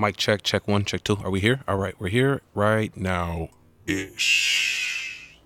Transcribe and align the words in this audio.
Mic 0.00 0.16
check, 0.16 0.42
check 0.44 0.68
one, 0.68 0.84
check 0.84 1.02
two. 1.02 1.16
Are 1.24 1.30
we 1.30 1.40
here? 1.40 1.60
All 1.66 1.76
right, 1.76 1.98
we're 1.98 2.08
here 2.08 2.40
right 2.54 2.96
now 2.96 3.48
ish. 3.84 5.36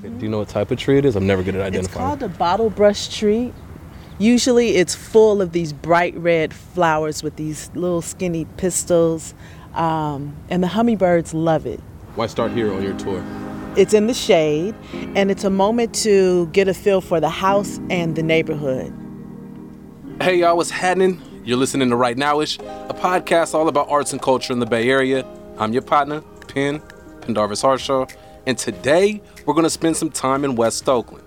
Do 0.00 0.08
you 0.20 0.28
know 0.28 0.38
what 0.38 0.48
type 0.48 0.70
of 0.70 0.78
tree 0.78 0.96
it 0.98 1.04
is? 1.04 1.16
I'm 1.16 1.26
never 1.26 1.42
good 1.42 1.56
at 1.56 1.62
identifying. 1.62 1.86
It's 1.86 2.20
called 2.20 2.22
a 2.22 2.28
bottle 2.28 2.70
brush 2.70 3.18
tree. 3.18 3.52
Usually 4.18 4.76
it's 4.76 4.94
full 4.94 5.42
of 5.42 5.50
these 5.50 5.72
bright 5.72 6.16
red 6.16 6.54
flowers 6.54 7.20
with 7.20 7.34
these 7.34 7.68
little 7.74 8.00
skinny 8.00 8.44
pistils, 8.58 9.34
um, 9.74 10.36
and 10.48 10.62
the 10.62 10.68
hummingbirds 10.68 11.34
love 11.34 11.66
it. 11.66 11.80
Why 12.14 12.28
start 12.28 12.52
here 12.52 12.72
on 12.72 12.82
your 12.82 12.96
tour? 12.96 13.24
It's 13.76 13.92
in 13.92 14.06
the 14.06 14.14
shade, 14.14 14.76
and 15.16 15.32
it's 15.32 15.42
a 15.42 15.50
moment 15.50 15.96
to 15.96 16.46
get 16.48 16.68
a 16.68 16.74
feel 16.74 17.00
for 17.00 17.18
the 17.18 17.30
house 17.30 17.80
and 17.90 18.14
the 18.14 18.22
neighborhood. 18.22 18.92
Hey 20.20 20.36
y'all, 20.36 20.56
what's 20.56 20.70
happening? 20.70 21.20
You're 21.48 21.56
listening 21.56 21.88
to 21.88 21.96
Right 21.96 22.14
Nowish, 22.14 22.58
a 22.90 22.92
podcast 22.92 23.54
all 23.54 23.68
about 23.68 23.88
arts 23.88 24.12
and 24.12 24.20
culture 24.20 24.52
in 24.52 24.58
the 24.58 24.66
Bay 24.66 24.90
Area. 24.90 25.26
I'm 25.56 25.72
your 25.72 25.80
partner, 25.80 26.20
Penn, 26.46 26.82
Pendarvis 27.22 27.62
Harshaw, 27.62 28.04
and 28.46 28.58
today 28.58 29.22
we're 29.46 29.54
going 29.54 29.64
to 29.64 29.70
spend 29.70 29.96
some 29.96 30.10
time 30.10 30.44
in 30.44 30.56
West 30.56 30.86
Oakland. 30.90 31.24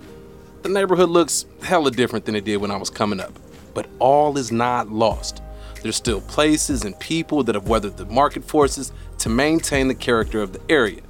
The 0.61 0.69
neighborhood 0.69 1.09
looks 1.09 1.45
hella 1.63 1.89
different 1.89 2.25
than 2.25 2.35
it 2.35 2.45
did 2.45 2.57
when 2.57 2.69
I 2.69 2.77
was 2.77 2.91
coming 2.91 3.19
up, 3.19 3.33
but 3.73 3.87
all 3.97 4.37
is 4.37 4.51
not 4.51 4.89
lost. 4.89 5.41
There's 5.81 5.95
still 5.95 6.21
places 6.21 6.85
and 6.85 6.99
people 6.99 7.41
that 7.45 7.55
have 7.55 7.67
weathered 7.67 7.97
the 7.97 8.05
market 8.05 8.43
forces 8.43 8.91
to 9.17 9.29
maintain 9.29 9.87
the 9.87 9.95
character 9.95 10.43
of 10.43 10.53
the 10.53 10.61
area. 10.69 11.01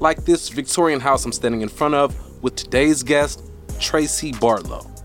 Like 0.00 0.24
this 0.24 0.48
Victorian 0.48 0.98
house 0.98 1.24
I'm 1.24 1.30
standing 1.30 1.60
in 1.60 1.68
front 1.68 1.94
of 1.94 2.42
with 2.42 2.56
today's 2.56 3.04
guest, 3.04 3.40
Traci 3.78 4.34
Bartlow. 4.34 4.97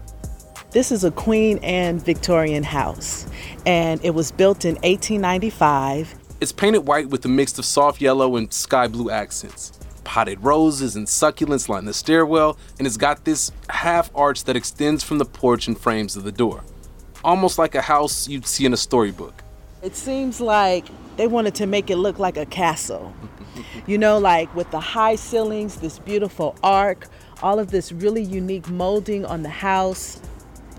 This 0.73 0.91
is 0.91 1.03
a 1.03 1.11
Queen 1.11 1.59
Anne 1.59 1.99
Victorian 1.99 2.63
house, 2.63 3.27
and 3.65 4.03
it 4.03 4.15
was 4.15 4.31
built 4.31 4.65
in 4.65 4.75
1895 4.75 6.15
it's 6.43 6.51
painted 6.51 6.79
white 6.79 7.07
with 7.07 7.23
a 7.23 7.29
mix 7.29 7.57
of 7.57 7.63
soft 7.63 8.01
yellow 8.01 8.35
and 8.35 8.51
sky 8.51 8.89
blue 8.89 9.09
accents. 9.09 9.79
Potted 10.03 10.43
roses 10.43 10.97
and 10.97 11.07
succulents 11.07 11.69
line 11.69 11.85
the 11.85 11.93
stairwell, 11.93 12.57
and 12.77 12.85
it's 12.85 12.97
got 12.97 13.23
this 13.23 13.49
half 13.69 14.11
arch 14.13 14.43
that 14.43 14.57
extends 14.57 15.05
from 15.05 15.19
the 15.19 15.25
porch 15.25 15.67
and 15.67 15.79
frames 15.79 16.17
of 16.17 16.25
the 16.25 16.33
door. 16.33 16.65
Almost 17.23 17.57
like 17.57 17.75
a 17.75 17.81
house 17.81 18.27
you'd 18.27 18.45
see 18.45 18.65
in 18.65 18.73
a 18.73 18.77
storybook. 18.77 19.41
It 19.81 19.95
seems 19.95 20.41
like 20.41 20.85
they 21.15 21.27
wanted 21.27 21.55
to 21.55 21.65
make 21.65 21.89
it 21.89 21.95
look 21.95 22.19
like 22.19 22.35
a 22.35 22.45
castle. 22.45 23.13
you 23.87 23.97
know, 23.97 24.17
like 24.17 24.53
with 24.53 24.69
the 24.71 24.81
high 24.81 25.15
ceilings, 25.15 25.77
this 25.77 25.97
beautiful 25.99 26.57
arc, 26.61 27.07
all 27.41 27.57
of 27.57 27.71
this 27.71 27.93
really 27.93 28.21
unique 28.21 28.69
molding 28.69 29.25
on 29.25 29.43
the 29.43 29.49
house. 29.49 30.19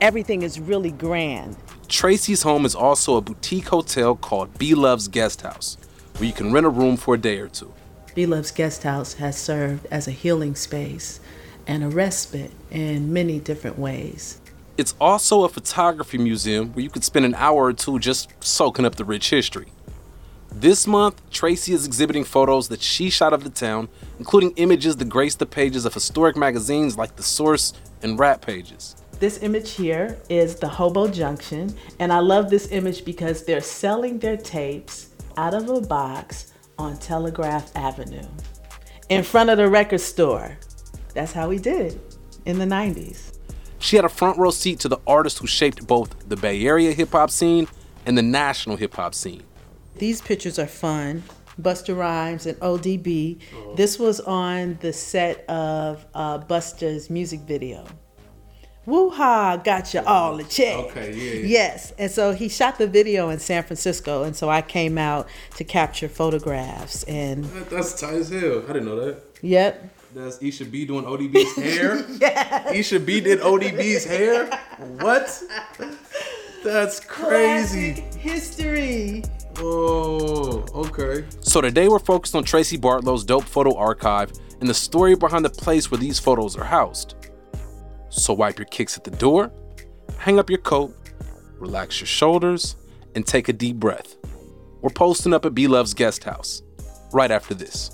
Everything 0.05 0.43
is 0.43 0.61
really 0.61 0.91
grand. 0.91 1.57
Traci's 1.89 2.43
home 2.43 2.67
is 2.67 2.75
also 2.75 3.17
a 3.17 3.23
boutique 3.23 3.69
hotel 3.69 4.15
called 4.15 4.59
B 4.59 4.75
Love's 4.75 5.09
Guest 5.09 5.41
House, 5.41 5.79
where 6.19 6.27
you 6.27 6.35
can 6.35 6.53
rent 6.53 6.67
a 6.67 6.69
room 6.69 6.99
for 6.99 7.15
a 7.15 7.19
day 7.19 7.39
or 7.39 7.49
two. 7.49 7.73
B 8.15 8.27
Love's 8.27 8.51
Guest 8.51 8.83
House 8.83 9.15
has 9.15 9.35
served 9.35 9.87
as 9.87 10.07
a 10.07 10.11
healing 10.11 10.57
space 10.57 11.21
and 11.67 11.83
a 11.83 11.89
respite 11.89 12.51
in 12.71 13.15
many 13.15 13.41
different 13.41 13.79
ways. 13.79 14.43
It's 14.77 14.95
also 15.01 15.45
a 15.45 15.49
photography 15.49 16.19
museum 16.19 16.75
where 16.75 16.83
you 16.83 16.91
could 16.91 17.03
spend 17.03 17.25
an 17.25 17.35
hour 17.37 17.65
or 17.65 17.73
two 17.73 17.99
just 17.99 18.29
soaking 18.45 18.85
up 18.85 18.97
the 18.97 19.07
rich 19.07 19.31
history. 19.31 19.69
This 20.53 20.87
month, 20.87 21.23
Traci 21.31 21.73
is 21.73 21.87
exhibiting 21.87 22.25
photos 22.25 22.69
that 22.69 22.83
she 22.83 23.09
shot 23.09 23.33
of 23.33 23.43
the 23.43 23.49
town, 23.49 23.89
including 24.19 24.51
images 24.57 24.97
that 24.97 25.09
grace 25.09 25.35
the 25.35 25.47
pages 25.47 25.87
of 25.87 25.95
historic 25.95 26.37
magazines 26.37 26.99
like 26.99 27.17
The 27.17 27.23
Source 27.23 27.73
and 28.03 28.19
Rap 28.19 28.43
Pages. 28.45 28.97
This 29.21 29.43
image 29.43 29.73
here 29.73 30.19
is 30.29 30.57
the 30.57 30.69
Hobo 30.69 31.07
Junction, 31.09 31.75
and 32.01 32.13
I 32.13 32.19
love 32.19 32.51
this 32.51 32.71
image 32.73 33.05
because 33.05 33.45
they're 33.45 33.61
selling 33.61 34.19
their 34.19 34.37
tapes 34.37 35.11
out 35.37 35.55
of 35.55 35.69
a 35.71 35.81
box 35.81 36.53
on 36.79 36.97
Telegraph 36.99 37.71
Avenue 37.77 38.27
in 39.09 39.23
front 39.23 39.51
of 39.51 39.59
the 39.59 39.69
record 39.69 40.01
store. 40.01 40.59
That's 41.15 41.33
how 41.33 41.49
we 41.49 41.59
did 41.59 41.93
it 41.93 42.17
in 42.45 42.59
the 42.59 42.65
90s. 42.65 43.39
She 43.79 43.97
had 43.97 44.05
a 44.05 44.09
front 44.09 44.37
row 44.37 44.51
seat 44.51 44.81
to 44.81 44.89
the 44.89 44.99
artists 45.07 45.39
who 45.39 45.47
shaped 45.47 45.87
both 45.87 46.29
the 46.29 46.37
Bay 46.37 46.65
Area 46.65 46.93
hip 46.93 47.11
hop 47.11 47.31
scene 47.31 47.69
and 48.07 48.19
the 48.19 48.23
national 48.23 48.77
hip 48.77 48.95
hop 48.95 49.15
scene. 49.15 49.45
These 49.97 50.23
pictures 50.23 50.59
are 50.59 50.67
fun. 50.67 51.23
Busta 51.61 51.97
Rhymes 51.97 52.47
and 52.47 52.59
ODB. 52.59 53.39
This 53.77 53.97
was 53.97 54.19
on 54.21 54.77
the 54.81 54.93
set 54.93 55.49
of 55.49 56.05
uh, 56.15 56.41
Busta's 56.41 57.09
music 57.11 57.41
video. 57.41 57.87
Woo 58.87 59.09
ha, 59.11 59.57
got 59.57 59.95
you 59.95 60.01
all 60.01 60.37
the 60.37 60.45
check. 60.45 60.77
Okay, 60.77 61.13
yeah, 61.15 61.33
yeah. 61.41 61.47
Yes. 61.47 61.93
And 61.99 62.11
so 62.11 62.33
he 62.33 62.49
shot 62.49 62.77
the 62.79 62.87
video 62.87 63.31
in 63.31 63.39
San 63.39 63.63
Francisco. 63.63 64.25
And 64.25 64.37
so 64.37 64.51
I 64.51 64.61
came 64.61 64.99
out 64.99 65.27
to 65.57 65.65
capture 65.65 66.09
photographs. 66.09 67.03
And 67.05 67.45
that's 67.45 67.99
tight 67.99 68.15
as 68.15 68.29
hell. 68.29 68.63
I 68.65 68.73
didn't 68.75 68.85
know 68.85 69.05
that. 69.05 69.23
Yep. 69.41 69.91
That's 70.15 70.41
Isha 70.43 70.67
B 70.67 70.85
doing 70.85 71.05
ODB's 71.07 71.57
hair. 71.63 72.05
yeah. 72.21 72.71
Isha 72.73 73.01
B 73.01 73.21
did 73.21 73.41
ODB's 73.41 74.05
hair. 74.05 74.47
What? 75.01 75.43
That's 76.63 77.01
crazy. 77.01 77.95
Classic 77.95 78.15
history. 78.15 79.23
Whoa. 79.59 80.65
Okay. 80.75 81.25
So 81.41 81.61
today 81.61 81.89
we're 81.89 81.99
focused 81.99 82.35
on 82.35 82.45
Traci 82.45 82.79
Bartlow's 82.81 83.25
dope 83.25 83.45
photo 83.45 83.75
archive 83.77 84.33
and 84.61 84.69
the 84.69 84.75
story 84.75 85.15
behind 85.17 85.45
the 85.45 85.51
place 85.51 85.91
where 85.91 85.99
these 85.99 86.19
photos 86.19 86.57
are 86.57 86.65
housed. 86.65 87.15
So 88.17 88.33
wipe 88.33 88.59
your 88.59 88.67
kicks 88.67 88.97
at 88.97 89.05
the 89.05 89.11
door, 89.11 89.53
hang 90.19 90.39
up 90.39 90.49
your 90.49 90.61
coat, 90.61 90.97
relax 91.59 92.01
your 92.01 92.07
shoulders, 92.07 92.77
and 93.15 93.27
take 93.27 93.49
a 93.49 93.53
deep 93.53 93.77
breath. 93.77 94.17
We're 94.81 94.91
posting 94.91 95.35
up 95.35 95.45
at 95.45 95.55
B 95.55 95.67
Love's 95.67 95.95
guest 95.95 96.25
house 96.25 96.63
right 97.13 97.31
after 97.31 97.55
this. 97.55 97.91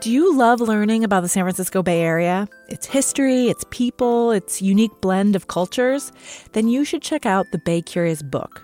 Do 0.00 0.10
you 0.10 0.36
love 0.36 0.60
learning 0.60 1.04
about 1.04 1.22
the 1.22 1.28
San 1.28 1.44
Francisco 1.44 1.82
Bay 1.82 2.00
Area? 2.00 2.48
Its 2.68 2.86
history, 2.86 3.48
its 3.48 3.64
people, 3.70 4.32
its 4.32 4.60
unique 4.60 5.00
blend 5.00 5.36
of 5.36 5.48
cultures? 5.48 6.10
Then 6.52 6.68
you 6.68 6.84
should 6.84 7.02
check 7.02 7.26
out 7.26 7.46
the 7.52 7.58
Bay 7.58 7.80
Curious 7.80 8.22
book. 8.22 8.63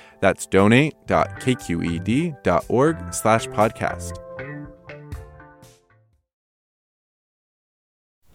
That's 0.21 0.45
donate.kqed.org 0.45 3.13
slash 3.13 3.47
podcast. 3.47 4.17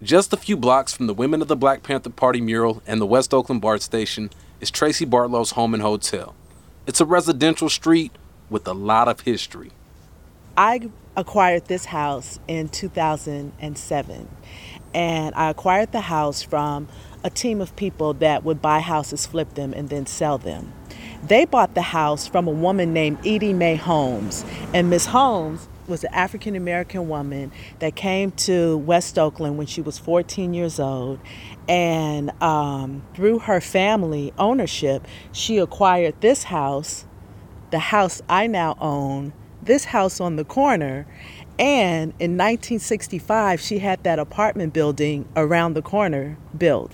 Just 0.03 0.35
a 0.35 0.37
few 0.37 0.59
blocks 0.59 0.93
from 0.93 1.07
the 1.07 1.15
Women 1.15 1.41
of 1.41 1.49
the 1.49 1.57
Black 1.57 1.83
Panther 1.83 2.11
Party 2.11 2.41
mural 2.41 2.83
and 2.87 3.01
the 3.01 3.07
West 3.07 3.33
Oakland 3.33 3.63
BART 3.63 3.81
station 3.81 4.29
is 4.61 4.71
Traci 4.71 5.09
Bartlow's 5.09 5.53
home 5.53 5.73
and 5.73 5.83
hotel. 5.83 6.35
It's 6.87 7.01
a 7.01 7.07
residential 7.07 7.71
street 7.71 8.13
with 8.51 8.69
a 8.69 8.75
lot 8.75 9.09
of 9.09 9.21
history. 9.21 9.73
I 10.57 10.91
acquired 11.17 11.67
this 11.67 11.87
house 11.87 12.39
in 12.47 12.69
2007, 12.69 14.29
and 14.95 15.35
I 15.35 15.51
acquired 15.51 15.93
the 15.93 16.03
house 16.03 16.43
from 16.43 16.89
a 17.25 17.31
team 17.31 17.61
of 17.61 17.75
people 17.75 18.13
that 18.15 18.45
would 18.45 18.61
buy 18.61 18.81
houses, 18.81 19.27
flip 19.27 19.55
them, 19.55 19.73
and 19.73 19.89
then 19.89 20.07
sell 20.07 20.37
them. 20.37 20.73
They 21.27 21.45
bought 21.45 21.75
the 21.75 21.83
house 21.83 22.29
from 22.29 22.47
a 22.47 22.53
woman 22.53 22.93
named 22.93 23.19
Edie 23.27 23.53
Mae 23.53 23.75
Holmes, 23.75 24.45
and 24.73 24.89
Miss 24.89 25.07
Holmes 25.07 25.69
was 25.89 26.05
an 26.05 26.15
African 26.15 26.55
American 26.55 27.09
woman 27.09 27.51
that 27.81 27.97
came 27.97 28.31
to 28.33 28.77
West 28.79 29.19
Oakland 29.19 29.59
when 29.59 29.67
she 29.67 29.81
was 29.81 29.99
14 29.99 30.55
years 30.55 30.79
old. 30.79 31.19
And 31.69 32.31
um, 32.41 33.03
through 33.15 33.41
her 33.41 33.61
family 33.61 34.33
ownership, 34.39 35.05
she 35.33 35.59
acquired 35.59 36.21
this 36.21 36.45
house, 36.45 37.07
the 37.71 37.81
house 37.81 38.23
I 38.29 38.47
now 38.47 38.77
own, 38.81 39.33
this 39.63 39.87
house 39.87 40.21
on 40.21 40.37
the 40.37 40.45
corner. 40.45 41.07
And 41.59 42.13
in 42.21 42.37
1965, 42.37 43.61
she 43.61 43.79
had 43.79 44.05
that 44.05 44.21
apartment 44.21 44.73
building 44.73 45.27
around 45.35 45.75
the 45.75 45.83
corner 45.83 46.37
built. 46.57 46.93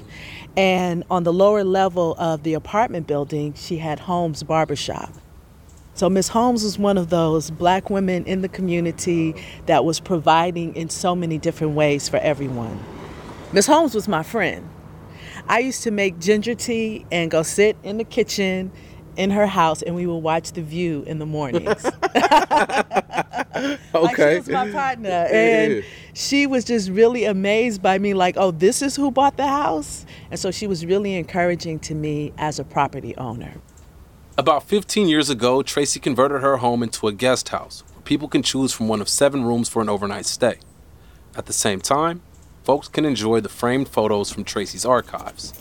And 0.56 1.04
on 1.10 1.25
the 1.25 1.32
lower 1.32 1.64
level 1.64 2.14
of 2.19 2.43
the 2.43 2.54
apartment 2.54 3.06
building, 3.06 3.54
she 3.54 3.78
had 3.78 4.00
Holmes 4.00 4.43
Barbershop. 4.43 5.12
So 5.94 6.08
Miss 6.08 6.28
Holmes 6.28 6.64
was 6.64 6.78
one 6.78 6.96
of 6.96 7.10
those 7.10 7.50
black 7.50 7.90
women 7.90 8.25
in 8.25 8.40
the 8.43 8.49
community 8.49 9.34
that 9.66 9.84
was 9.84 10.00
providing 10.00 10.75
in 10.75 10.88
so 10.88 11.14
many 11.14 11.38
different 11.38 11.75
ways 11.75 12.08
for 12.08 12.16
everyone. 12.19 12.82
Miss 13.52 13.66
Holmes 13.66 13.94
was 13.94 14.08
my 14.08 14.22
friend. 14.22 14.69
I 15.49 15.58
used 15.58 15.82
to 15.82 15.90
make 15.90 16.19
ginger 16.19 16.54
tea 16.54 17.04
and 17.10 17.31
go 17.31 17.43
sit 17.43 17.76
in 17.82 17.99
the 17.99 18.04
kitchen 18.04 18.72
in 19.16 19.31
her 19.31 19.46
house 19.46 19.82
and 19.82 19.94
we 19.94 20.06
would 20.06 20.19
watch 20.19 20.52
The 20.52 20.62
View 20.62 21.02
in 21.06 21.19
the 21.19 21.26
mornings. 21.26 21.84
okay. 21.84 21.93
Like 23.94 24.16
she 24.16 24.22
was 24.22 24.49
my 24.49 24.70
partner. 24.70 25.10
And 25.10 25.84
she 26.14 26.47
was 26.47 26.64
just 26.64 26.91
really 26.91 27.25
amazed 27.25 27.82
by 27.82 27.99
me, 27.99 28.14
like, 28.14 28.37
oh, 28.37 28.50
this 28.50 28.82
is 28.82 28.97
who 28.97 29.11
bought 29.11 29.37
the 29.37 29.47
house? 29.47 30.05
And 30.31 30.38
so 30.38 30.50
she 30.50 30.67
was 30.67 30.85
really 30.85 31.14
encouraging 31.14 31.79
to 31.81 31.94
me 31.94 32.32
as 32.38 32.59
a 32.59 32.64
property 32.64 33.17
owner. 33.17 33.55
About 34.37 34.62
15 34.62 35.09
years 35.09 35.31
ago, 35.31 35.59
Traci 35.59 36.00
converted 36.00 36.43
her 36.43 36.59
home 36.59 36.82
into 36.82 37.06
a 37.06 37.12
guest 37.12 37.50
house 37.50 37.85
where 37.94 38.03
people 38.03 38.29
can 38.29 38.43
choose 38.43 38.73
from 38.73 38.88
one 38.88 39.00
of 39.00 39.09
seven 39.09 39.44
rooms 39.44 39.69
for 39.69 39.82
an 39.82 39.88
overnight 39.88 40.26
stay. 40.26 40.59
At 41.37 41.47
the 41.47 41.53
same 41.53 41.81
time, 41.81 42.23
folks 42.64 42.88
can 42.88 43.05
enjoy 43.05 43.41
the 43.41 43.49
framed 43.49 43.88
photos 43.88 44.31
from 44.31 44.44
Traci's 44.44 44.87
archives. 44.87 45.53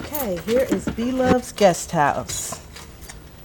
Okay, 0.00 0.38
here 0.44 0.66
is 0.70 0.86
B 0.90 1.12
Love's 1.12 1.52
guest 1.52 1.92
house. 1.92 2.60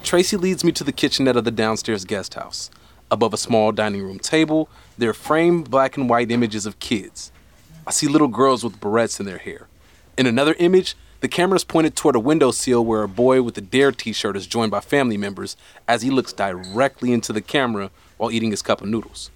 Traci 0.03 0.39
leads 0.39 0.63
me 0.63 0.71
to 0.73 0.83
the 0.83 0.91
kitchenette 0.91 1.37
of 1.37 1.45
the 1.45 1.51
downstairs 1.51 2.03
guest 2.03 2.33
house. 2.33 2.69
Above 3.13 3.31
a 3.31 3.37
small 3.37 3.71
dining 3.71 4.01
room 4.01 4.17
table, 4.17 4.67
there 4.97 5.11
are 5.11 5.13
framed 5.13 5.69
black 5.69 5.97
and 5.97 6.09
white 6.09 6.31
images 6.31 6.65
of 6.65 6.79
kids. 6.79 7.31
I 7.85 7.91
see 7.91 8.07
little 8.07 8.27
girls 8.27 8.63
with 8.63 8.79
barrettes 8.79 9.19
in 9.19 9.27
their 9.27 9.37
hair. 9.37 9.67
In 10.17 10.25
another 10.25 10.55
image, 10.57 10.95
the 11.19 11.27
camera 11.27 11.55
is 11.57 11.63
pointed 11.63 11.95
toward 11.95 12.15
a 12.15 12.19
windowsill 12.19 12.83
where 12.83 13.03
a 13.03 13.07
boy 13.07 13.43
with 13.43 13.55
a 13.55 13.61
Dare 13.61 13.91
t 13.91 14.13
shirt 14.13 14.35
is 14.35 14.47
joined 14.47 14.71
by 14.71 14.79
family 14.79 15.15
members 15.15 15.55
as 15.87 16.01
he 16.01 16.09
looks 16.09 16.33
directly 16.33 17.13
into 17.13 17.31
the 17.31 17.41
camera 17.41 17.91
while 18.17 18.31
eating 18.31 18.49
his 18.49 18.63
cup 18.63 18.81
of 18.81 18.87
noodles. 18.87 19.29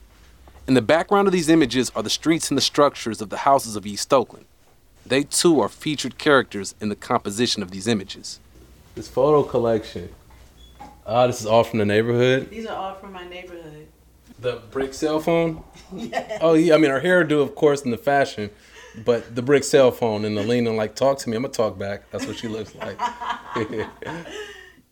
In 0.68 0.74
the 0.74 0.82
background 0.82 1.28
of 1.28 1.32
these 1.32 1.48
images 1.48 1.92
are 1.96 2.02
the 2.02 2.10
streets 2.10 2.50
and 2.50 2.58
the 2.58 2.64
structures 2.64 3.22
of 3.22 3.30
the 3.30 3.38
houses 3.38 3.76
of 3.76 3.86
East 3.86 4.12
Oakland. 4.12 4.48
They 5.06 5.22
too 5.22 5.60
are 5.60 5.70
featured 5.70 6.18
characters 6.18 6.74
in 6.82 6.90
the 6.90 6.96
composition 6.96 7.62
of 7.62 7.70
these 7.70 7.86
images. 7.86 8.40
This 8.96 9.08
photo 9.08 9.44
collection. 9.44 10.10
Ah, 11.08 11.26
this 11.26 11.40
is 11.40 11.48
all 11.48 11.64
from 11.64 11.80
the 11.80 11.86
neighborhood. 11.86 12.50
These 12.50 12.66
are 12.66 12.76
all 12.76 12.96
from 12.96 13.14
my 13.14 13.26
neighborhood. 13.28 13.88
The 14.40 14.62
brick 14.72 14.94
cell 14.94 15.22
phone? 15.22 15.64
yes. 15.96 16.40
Oh, 16.42 16.54
yeah. 16.54 16.76
I 16.76 16.78
mean, 16.78 16.92
her 16.92 17.00
hairdo, 17.00 17.42
of 17.42 17.56
course, 17.56 17.84
in 17.84 17.92
the 17.92 17.98
fashion, 17.98 18.50
but 19.06 19.34
the 19.34 19.42
brick 19.42 19.64
cell 19.64 19.90
phone 19.90 20.26
and 20.26 20.38
the 20.38 20.44
leaning, 20.44 20.76
like, 20.76 20.96
talk 20.96 21.18
to 21.20 21.30
me. 21.30 21.38
I'm 21.38 21.44
to 21.44 21.50
talk 21.50 21.80
back. 21.80 22.12
That's 22.12 22.28
what 22.28 22.36
she 22.36 22.50
looks 22.50 22.76
like. 22.76 23.00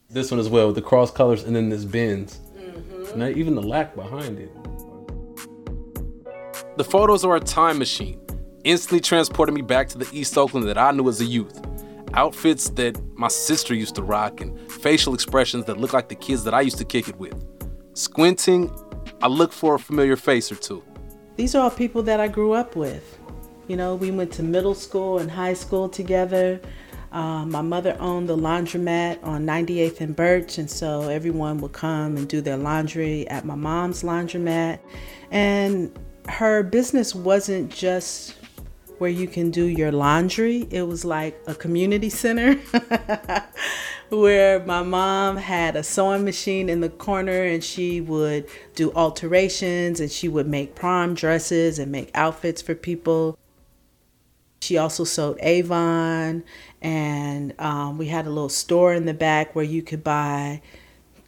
this 0.09 0.31
one 0.31 0.39
as 0.39 0.47
well, 0.47 0.67
with 0.67 0.75
the 0.75 0.81
cross 0.81 1.11
colors 1.11 1.43
and 1.43 1.53
then 1.53 1.67
this 1.67 1.83
Benz. 1.83 2.39
Mm-hmm. 2.57 3.19
Now, 3.19 3.27
even 3.27 3.55
the 3.55 3.63
lack 3.63 3.93
behind 3.93 4.39
it. 4.39 4.51
The 6.77 6.85
photos 6.85 7.25
are 7.25 7.35
a 7.35 7.41
time 7.41 7.77
machine, 7.77 8.21
instantly 8.63 9.01
transporting 9.01 9.53
me 9.53 9.61
back 9.61 9.89
to 9.89 9.97
the 9.97 10.07
East 10.13 10.37
Oakland 10.37 10.65
that 10.69 10.77
I 10.77 10.91
knew 10.91 11.09
as 11.09 11.19
a 11.19 11.25
youth. 11.25 11.59
Outfits 12.15 12.69
that 12.71 13.01
my 13.15 13.27
sister 13.27 13.75
used 13.75 13.95
to 13.95 14.01
rock 14.01 14.39
and 14.39 14.57
facial 14.71 15.13
expressions 15.13 15.65
that 15.65 15.77
look 15.77 15.91
like 15.91 16.07
the 16.07 16.15
kids 16.15 16.45
that 16.45 16.53
I 16.53 16.61
used 16.61 16.77
to 16.77 16.85
kick 16.85 17.09
it 17.09 17.17
with. 17.17 17.35
Squinting, 17.93 18.73
I 19.21 19.27
look 19.27 19.51
for 19.51 19.75
a 19.75 19.79
familiar 19.79 20.15
face 20.15 20.49
or 20.51 20.55
two. 20.55 20.81
These 21.35 21.55
are 21.55 21.63
all 21.63 21.69
people 21.69 22.03
that 22.03 22.21
I 22.21 22.29
grew 22.29 22.53
up 22.53 22.77
with. 22.77 23.19
You 23.67 23.75
know, 23.75 23.95
we 23.95 24.11
went 24.11 24.31
to 24.33 24.43
middle 24.43 24.75
school 24.75 25.19
and 25.19 25.29
high 25.29 25.53
school 25.53 25.89
together. 25.89 26.61
Um, 27.11 27.51
my 27.51 27.61
mother 27.61 27.97
owned 27.99 28.29
the 28.29 28.37
laundromat 28.37 29.23
on 29.23 29.45
98th 29.45 29.99
and 29.99 30.15
Birch, 30.15 30.57
and 30.57 30.69
so 30.69 31.09
everyone 31.09 31.57
would 31.59 31.73
come 31.73 32.15
and 32.15 32.29
do 32.29 32.39
their 32.39 32.57
laundry 32.57 33.27
at 33.27 33.43
my 33.43 33.55
mom's 33.55 34.03
laundromat. 34.03 34.79
And 35.31 35.97
her 36.29 36.63
business 36.63 37.13
wasn't 37.13 37.71
just 37.71 38.35
where 38.99 39.09
you 39.09 39.27
can 39.27 39.51
do 39.51 39.65
your 39.65 39.91
laundry, 39.91 40.67
it 40.71 40.83
was 40.83 41.05
like 41.05 41.39
a 41.47 41.55
community 41.55 42.09
center 42.09 42.55
where 44.09 44.63
my 44.65 44.83
mom 44.83 45.37
had 45.37 45.75
a 45.75 45.83
sewing 45.83 46.23
machine 46.23 46.69
in 46.69 46.81
the 46.81 46.89
corner 46.89 47.43
and 47.43 47.63
she 47.63 48.01
would 48.01 48.47
do 48.75 48.91
alterations 48.93 49.99
and 49.99 50.11
she 50.11 50.27
would 50.27 50.47
make 50.47 50.75
prom 50.75 51.13
dresses 51.13 51.79
and 51.79 51.91
make 51.91 52.11
outfits 52.13 52.61
for 52.61 52.75
people. 52.75 53.37
She 54.61 54.77
also 54.77 55.03
sewed 55.03 55.37
Avon, 55.41 56.43
and 56.81 57.53
um, 57.59 57.97
we 57.99 58.07
had 58.07 58.25
a 58.25 58.29
little 58.29 58.49
store 58.49 58.93
in 58.93 59.05
the 59.05 59.13
back 59.13 59.55
where 59.55 59.65
you 59.65 59.83
could 59.83 60.03
buy 60.03 60.61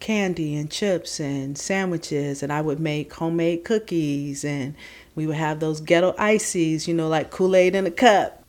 candy 0.00 0.56
and 0.56 0.70
chips 0.70 1.18
and 1.18 1.58
sandwiches 1.58 2.42
and 2.42 2.52
I 2.52 2.60
would 2.60 2.78
make 2.78 3.12
homemade 3.12 3.64
cookies 3.64 4.44
and 4.44 4.74
we 5.18 5.26
would 5.26 5.34
have 5.34 5.58
those 5.58 5.80
ghetto 5.80 6.14
ices, 6.16 6.86
you 6.86 6.94
know, 6.94 7.08
like 7.08 7.32
Kool-Aid 7.32 7.74
in 7.74 7.84
a 7.88 7.90
cup. 7.90 8.44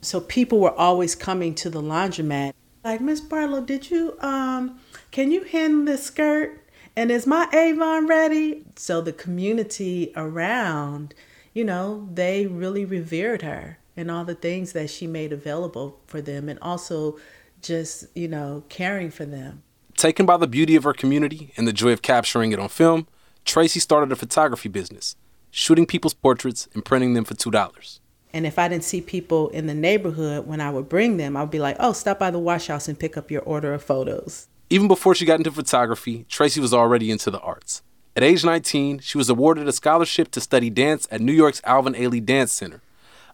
So 0.00 0.20
people 0.20 0.60
were 0.60 0.72
always 0.72 1.16
coming 1.16 1.56
to 1.56 1.68
the 1.68 1.82
laundromat. 1.82 2.52
Like, 2.84 3.00
Miss 3.00 3.20
Barlow, 3.20 3.62
did 3.62 3.90
you 3.90 4.16
um 4.20 4.78
can 5.10 5.32
you 5.32 5.42
hem 5.42 5.86
this 5.86 6.04
skirt? 6.04 6.62
And 6.94 7.10
is 7.10 7.26
my 7.26 7.48
Avon 7.52 8.06
ready? 8.06 8.64
So 8.76 9.00
the 9.00 9.12
community 9.12 10.12
around, 10.14 11.14
you 11.52 11.64
know, 11.64 12.08
they 12.14 12.46
really 12.46 12.84
revered 12.84 13.42
her 13.42 13.78
and 13.96 14.08
all 14.08 14.24
the 14.24 14.36
things 14.36 14.72
that 14.72 14.90
she 14.90 15.08
made 15.08 15.32
available 15.32 15.98
for 16.06 16.20
them 16.20 16.48
and 16.48 16.60
also 16.60 17.18
just, 17.60 18.06
you 18.14 18.28
know, 18.28 18.62
caring 18.68 19.10
for 19.10 19.24
them. 19.24 19.64
Taken 19.96 20.26
by 20.26 20.36
the 20.36 20.46
beauty 20.46 20.76
of 20.76 20.84
her 20.84 20.92
community 20.92 21.52
and 21.56 21.66
the 21.66 21.72
joy 21.72 21.90
of 21.90 22.02
capturing 22.02 22.52
it 22.52 22.60
on 22.60 22.68
film, 22.68 23.08
Traci 23.44 23.80
started 23.80 24.12
a 24.12 24.16
photography 24.16 24.68
business. 24.68 25.16
Shooting 25.56 25.86
people's 25.86 26.14
portraits 26.14 26.68
and 26.74 26.84
printing 26.84 27.14
them 27.14 27.22
for 27.22 27.34
$2. 27.34 28.00
And 28.32 28.44
if 28.44 28.58
I 28.58 28.66
didn't 28.66 28.82
see 28.82 29.00
people 29.00 29.50
in 29.50 29.68
the 29.68 29.74
neighborhood 29.74 30.48
when 30.48 30.60
I 30.60 30.68
would 30.68 30.88
bring 30.88 31.16
them, 31.16 31.36
I 31.36 31.42
would 31.42 31.52
be 31.52 31.60
like, 31.60 31.76
oh, 31.78 31.92
stop 31.92 32.18
by 32.18 32.32
the 32.32 32.40
wash 32.40 32.66
house 32.66 32.88
and 32.88 32.98
pick 32.98 33.16
up 33.16 33.30
your 33.30 33.42
order 33.42 33.72
of 33.72 33.80
photos. 33.80 34.48
Even 34.68 34.88
before 34.88 35.14
she 35.14 35.24
got 35.24 35.38
into 35.38 35.52
photography, 35.52 36.26
Traci 36.28 36.58
was 36.58 36.74
already 36.74 37.08
into 37.08 37.30
the 37.30 37.38
arts. 37.38 37.82
At 38.16 38.24
age 38.24 38.44
19, 38.44 38.98
she 38.98 39.16
was 39.16 39.28
awarded 39.28 39.68
a 39.68 39.72
scholarship 39.72 40.32
to 40.32 40.40
study 40.40 40.70
dance 40.70 41.06
at 41.12 41.20
New 41.20 41.32
York's 41.32 41.60
Alvin 41.62 41.94
Ailey 41.94 42.24
Dance 42.24 42.52
Center. 42.52 42.82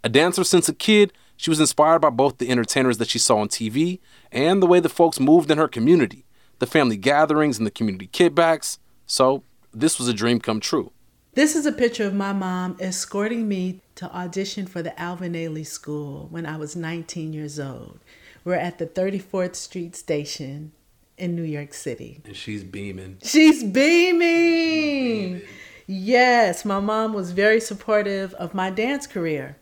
A 0.05 0.11
dancer 0.11 0.45
since 0.45 0.69
a 0.69 0.75
kid, 0.75 1.15
she 1.39 1.49
was 1.49 1.59
inspired 1.59 2.01
by 2.01 2.11
both 2.11 2.37
the 2.37 2.51
entertainers 2.51 2.99
that 2.99 3.09
she 3.09 3.19
saw 3.19 3.39
on 3.39 3.49
TV 3.49 3.99
and 4.31 4.63
the 4.63 4.67
way 4.67 4.79
the 4.79 4.91
folks 4.91 5.19
moved 5.19 5.51
in 5.51 5.57
her 5.57 5.69
community, 5.69 6.27
the 6.59 6.67
family 6.67 6.99
gatherings 6.99 7.57
and 7.57 7.67
the 7.67 7.71
community 7.71 8.09
kickbacks. 8.09 8.77
So, 9.07 9.43
this 9.73 9.99
was 9.99 10.07
a 10.07 10.13
dream 10.13 10.39
come 10.39 10.61
true. 10.61 10.93
This 11.35 11.55
is 11.55 11.65
a 11.65 11.71
picture 11.71 12.07
of 12.07 12.13
my 12.13 12.33
mom 12.33 12.77
escorting 12.81 13.47
me 13.47 13.83
to 13.95 14.13
audition 14.13 14.67
for 14.67 14.83
the 14.83 15.01
Alvin 15.01 15.35
Ailey 15.35 15.65
School 15.65 16.27
when 16.29 16.45
I 16.45 16.57
was 16.57 16.75
19 16.75 17.33
years 17.33 17.61
old. 17.61 18.01
We're 18.45 18.55
at 18.57 18.79
the 18.79 18.87
34th 18.87 19.55
Street 19.55 19.95
station 19.95 20.73
in 21.17 21.37
New 21.37 21.45
York 21.45 21.73
City. 21.73 22.21
And 22.25 22.35
she's 22.35 22.65
beaming. 22.65 23.19
She's 23.23 23.63
beaming! 23.63 25.43
Yes, 25.87 26.65
my 26.65 26.81
mom 26.81 27.13
was 27.13 27.31
very 27.31 27.61
supportive 27.61 28.35
of 28.35 28.53
my 28.53 28.71
dance 28.71 29.07
career. 29.07 29.57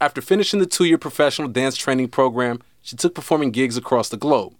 After 0.00 0.20
finishing 0.20 0.60
the 0.60 0.66
two 0.66 0.84
year 0.84 0.98
professional 0.98 1.48
dance 1.48 1.76
training 1.76 2.08
program, 2.10 2.60
she 2.82 2.94
took 2.94 3.16
performing 3.16 3.50
gigs 3.50 3.76
across 3.76 4.10
the 4.10 4.16
globe. 4.16 4.54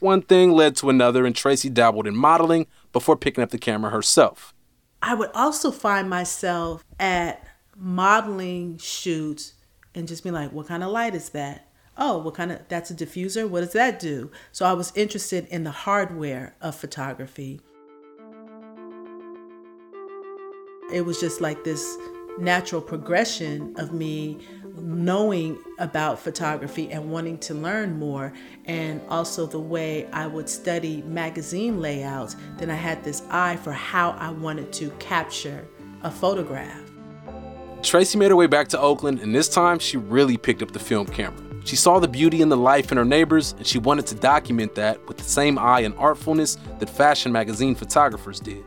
One 0.00 0.22
thing 0.22 0.50
led 0.50 0.74
to 0.76 0.90
another, 0.90 1.24
and 1.24 1.36
Traci 1.36 1.72
dabbled 1.72 2.08
in 2.08 2.16
modeling 2.16 2.66
before 2.92 3.16
picking 3.16 3.44
up 3.44 3.50
the 3.50 3.58
camera 3.58 3.92
herself. 3.92 4.52
I 5.00 5.14
would 5.14 5.30
also 5.34 5.70
find 5.70 6.10
myself 6.10 6.84
at 6.98 7.46
modeling 7.76 8.78
shoots 8.78 9.54
and 9.94 10.08
just 10.08 10.24
be 10.24 10.30
like, 10.30 10.52
what 10.52 10.66
kind 10.66 10.82
of 10.82 10.90
light 10.90 11.14
is 11.14 11.30
that? 11.30 11.68
Oh, 11.96 12.18
what 12.18 12.34
kind 12.34 12.52
of, 12.52 12.60
that's 12.68 12.90
a 12.90 12.94
diffuser? 12.94 13.48
What 13.48 13.60
does 13.60 13.72
that 13.72 13.98
do? 13.98 14.30
So 14.52 14.66
I 14.66 14.72
was 14.72 14.92
interested 14.94 15.46
in 15.48 15.64
the 15.64 15.70
hardware 15.70 16.54
of 16.60 16.74
photography. 16.74 17.60
It 20.92 21.04
was 21.04 21.20
just 21.20 21.40
like 21.40 21.64
this 21.64 21.96
natural 22.40 22.80
progression 22.80 23.74
of 23.78 23.92
me 23.92 24.38
knowing 24.80 25.58
about 25.78 26.18
photography 26.18 26.90
and 26.90 27.10
wanting 27.10 27.38
to 27.38 27.54
learn 27.54 27.98
more, 27.98 28.32
and 28.66 29.00
also 29.08 29.46
the 29.46 29.58
way 29.58 30.06
I 30.12 30.26
would 30.26 30.48
study 30.48 31.02
magazine 31.02 31.80
layouts, 31.80 32.36
then 32.58 32.70
I 32.70 32.76
had 32.76 33.02
this 33.02 33.22
eye 33.30 33.56
for 33.56 33.72
how 33.72 34.10
I 34.12 34.30
wanted 34.30 34.72
to 34.74 34.90
capture 34.98 35.66
a 36.02 36.10
photograph. 36.10 36.80
Traci 37.80 38.16
made 38.16 38.30
her 38.30 38.36
way 38.36 38.46
back 38.46 38.68
to 38.68 38.80
Oakland, 38.80 39.20
and 39.20 39.34
this 39.34 39.48
time 39.48 39.78
she 39.78 39.96
really 39.96 40.36
picked 40.36 40.62
up 40.62 40.72
the 40.72 40.78
film 40.78 41.06
camera. 41.06 41.44
She 41.64 41.76
saw 41.76 41.98
the 41.98 42.08
beauty 42.08 42.40
and 42.40 42.50
the 42.50 42.56
life 42.56 42.90
in 42.90 42.98
her 42.98 43.04
neighbors, 43.04 43.54
and 43.58 43.66
she 43.66 43.78
wanted 43.78 44.06
to 44.06 44.14
document 44.14 44.74
that 44.76 45.06
with 45.06 45.16
the 45.16 45.24
same 45.24 45.58
eye 45.58 45.80
and 45.80 45.94
artfulness 45.96 46.56
that 46.78 46.88
fashion 46.88 47.30
magazine 47.30 47.74
photographers 47.74 48.40
did. 48.40 48.64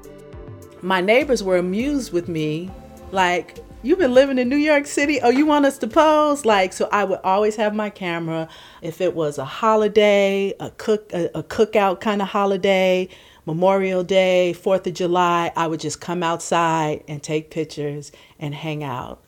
My 0.82 1.02
neighbors 1.02 1.44
were 1.44 1.58
amused 1.58 2.14
with 2.14 2.28
me, 2.28 2.70
like, 3.12 3.60
You've 3.84 3.98
been 3.98 4.14
living 4.14 4.38
in 4.38 4.48
New 4.48 4.58
York 4.58 4.86
City. 4.86 5.20
Oh, 5.22 5.30
you 5.30 5.48
want 5.48 5.66
us 5.66 5.80
to 5.80 5.88
pose? 5.88 6.46
Like, 6.46 6.72
so 6.72 6.88
I 6.92 7.04
would 7.04 7.20
always 7.24 7.56
have 7.56 7.74
my 7.74 7.90
camera. 7.90 8.48
If 8.84 9.02
it 9.02 9.16
was 9.16 9.40
a 9.40 9.46
holiday, 9.46 10.54
a 10.60 10.70
cook, 10.70 11.12
a, 11.14 11.32
a 11.34 11.42
cookout 11.42 12.00
kind 12.00 12.22
of 12.22 12.28
holiday, 12.28 13.10
Memorial 13.48 14.04
Day, 14.04 14.54
Fourth 14.54 14.86
of 14.86 14.94
July, 14.94 15.52
I 15.56 15.66
would 15.66 15.80
just 15.80 16.00
come 16.00 16.22
outside 16.22 17.04
and 17.08 17.24
take 17.24 17.50
pictures 17.50 18.12
and 18.38 18.54
hang 18.54 18.84
out. 18.84 19.24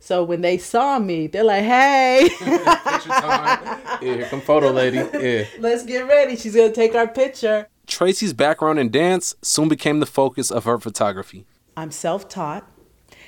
So 0.00 0.24
when 0.24 0.40
they 0.40 0.58
saw 0.58 0.98
me, 0.98 1.28
they're 1.28 1.44
like, 1.44 1.64
"Hey, 1.64 2.28
yeah, 2.40 3.98
here 4.00 4.24
come 4.26 4.40
photo 4.40 4.70
lady. 4.70 4.98
Yeah, 5.14 5.44
let's 5.60 5.84
get 5.84 6.06
ready. 6.08 6.36
She's 6.36 6.56
gonna 6.56 6.72
take 6.72 6.96
our 6.96 7.08
picture." 7.08 7.68
Traci's 7.86 8.32
background 8.32 8.80
in 8.80 8.90
dance 8.90 9.36
soon 9.42 9.68
became 9.68 10.00
the 10.00 10.06
focus 10.06 10.50
of 10.50 10.64
her 10.64 10.78
photography. 10.78 11.46
I'm 11.76 11.92
self-taught. 11.92 12.68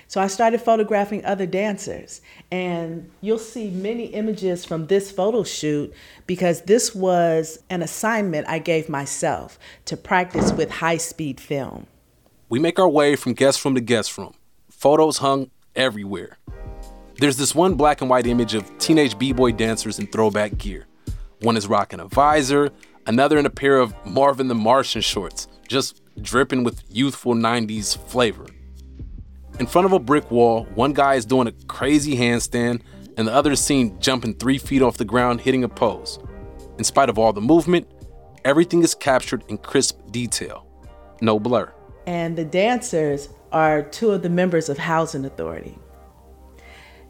So 0.08 0.22
I 0.22 0.26
started 0.26 0.62
photographing 0.62 1.22
other 1.26 1.44
dancers, 1.44 2.22
and 2.50 3.10
you'll 3.20 3.38
see 3.38 3.68
many 3.68 4.06
images 4.06 4.64
from 4.64 4.86
this 4.86 5.12
photo 5.12 5.44
shoot 5.44 5.92
because 6.26 6.62
this 6.62 6.94
was 6.94 7.58
an 7.68 7.82
assignment 7.82 8.48
I 8.48 8.58
gave 8.58 8.88
myself 8.88 9.58
to 9.84 9.98
practice 9.98 10.50
with 10.52 10.70
high 10.70 10.96
speed 10.96 11.38
film. 11.38 11.86
We 12.48 12.58
make 12.58 12.78
our 12.78 12.88
way 12.88 13.16
from 13.16 13.34
guest 13.34 13.62
room 13.62 13.74
to 13.74 13.82
guest 13.82 14.16
room, 14.16 14.32
photos 14.70 15.18
hung 15.18 15.50
everywhere. 15.76 16.38
There's 17.18 17.36
this 17.36 17.54
one 17.54 17.74
black 17.74 18.00
and 18.00 18.08
white 18.08 18.26
image 18.26 18.54
of 18.54 18.78
teenage 18.78 19.18
b 19.18 19.34
boy 19.34 19.52
dancers 19.52 19.98
in 19.98 20.06
throwback 20.06 20.56
gear. 20.56 20.86
One 21.42 21.58
is 21.58 21.66
rocking 21.66 22.00
a 22.00 22.06
visor, 22.06 22.70
another 23.06 23.36
in 23.36 23.44
a 23.44 23.50
pair 23.50 23.76
of 23.76 23.94
Marvin 24.06 24.48
the 24.48 24.54
Martian 24.54 25.02
shorts, 25.02 25.48
just 25.68 26.00
dripping 26.22 26.64
with 26.64 26.82
youthful 26.88 27.34
90s 27.34 27.98
flavor. 28.08 28.46
In 29.58 29.66
front 29.66 29.86
of 29.86 29.92
a 29.92 29.98
brick 29.98 30.30
wall, 30.30 30.68
one 30.76 30.92
guy 30.92 31.16
is 31.16 31.26
doing 31.26 31.48
a 31.48 31.52
crazy 31.66 32.16
handstand, 32.16 32.80
and 33.16 33.26
the 33.26 33.34
other 33.34 33.50
is 33.50 33.60
seen 33.60 33.98
jumping 33.98 34.34
three 34.34 34.56
feet 34.56 34.82
off 34.82 34.98
the 34.98 35.04
ground, 35.04 35.40
hitting 35.40 35.64
a 35.64 35.68
pose. 35.68 36.20
In 36.78 36.84
spite 36.84 37.08
of 37.08 37.18
all 37.18 37.32
the 37.32 37.40
movement, 37.40 37.88
everything 38.44 38.84
is 38.84 38.94
captured 38.94 39.42
in 39.48 39.58
crisp 39.58 39.98
detail. 40.12 40.64
No 41.20 41.40
blur. 41.40 41.72
And 42.06 42.38
the 42.38 42.44
dancers 42.44 43.30
are 43.50 43.82
two 43.82 44.12
of 44.12 44.22
the 44.22 44.28
members 44.28 44.68
of 44.68 44.78
Housing 44.78 45.24
Authority. 45.24 45.76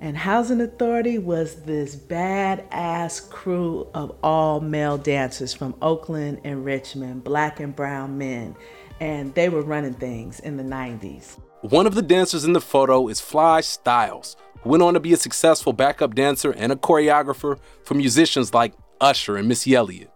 And 0.01 0.17
Housing 0.17 0.63
Authority 0.63 1.19
was 1.19 1.57
this 1.57 1.97
badass 1.97 3.29
crew 3.29 3.89
of 3.93 4.17
all 4.23 4.61
male 4.61 4.97
dancers 4.97 5.53
from 5.53 5.75
Oakland 5.83 6.41
and 6.45 6.65
Richmond, 6.65 7.25
black 7.25 7.61
and 7.61 7.77
brown 7.77 8.17
men. 8.17 8.57
And 9.01 9.35
they 9.35 9.51
were 9.51 9.63
running 9.63 9.95
things 9.95 10.41
in 10.41 10.57
the 10.57 10.63
90s. 10.63 11.37
One 11.63 11.89
of 11.89 11.97
the 11.97 12.03
dancers 12.03 12.45
in 12.45 12.53
the 12.53 12.61
photo 12.61 13.09
is 13.09 13.21
Fly 13.21 13.63
Styles, 13.63 14.37
who 14.61 14.71
went 14.71 14.83
on 14.85 14.95
to 14.95 15.01
be 15.01 15.13
a 15.13 15.17
successful 15.17 15.73
backup 15.73 16.15
dancer 16.15 16.53
and 16.53 16.71
a 16.71 16.77
choreographer 16.77 17.59
for 17.83 17.95
musicians 17.95 18.55
like 18.55 18.75
Usher 19.01 19.37
and 19.37 19.49
Missy 19.49 19.75
Elliott. 19.75 20.13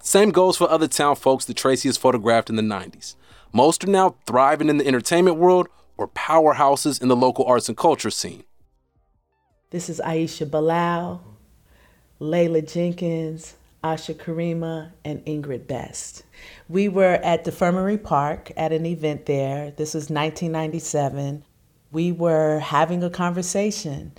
Same 0.00 0.30
goes 0.30 0.56
for 0.56 0.70
other 0.70 0.88
town 0.88 1.16
folks 1.16 1.44
that 1.44 1.58
Traci 1.58 1.84
has 1.84 1.98
photographed 1.98 2.48
in 2.48 2.56
the 2.56 2.62
90s. 2.62 3.14
Most 3.52 3.84
are 3.84 3.90
now 3.90 4.16
thriving 4.26 4.70
in 4.70 4.78
the 4.78 4.86
entertainment 4.86 5.36
world 5.36 5.68
or 5.98 6.08
powerhouses 6.08 7.00
in 7.00 7.08
the 7.08 7.16
local 7.16 7.44
arts 7.44 7.68
and 7.68 7.76
culture 7.76 8.10
scene. 8.10 8.44
This 9.68 9.90
is 9.90 10.00
Aisha 10.02 10.50
Bilal, 10.50 11.22
Layla 12.22 12.66
Jenkins, 12.72 13.54
Asha 13.84 14.14
Karima, 14.14 14.92
and 15.04 15.22
Ingrid 15.26 15.66
Best. 15.66 16.24
We 16.70 16.88
were 16.88 17.20
at 17.22 17.44
Defremery 17.44 18.02
Park 18.02 18.50
at 18.56 18.72
an 18.72 18.86
event 18.86 19.26
there. 19.26 19.72
This 19.72 19.92
was 19.92 20.04
1997. 20.04 21.44
We 21.92 22.10
were 22.10 22.60
having 22.60 23.04
a 23.04 23.10
conversation, 23.10 24.12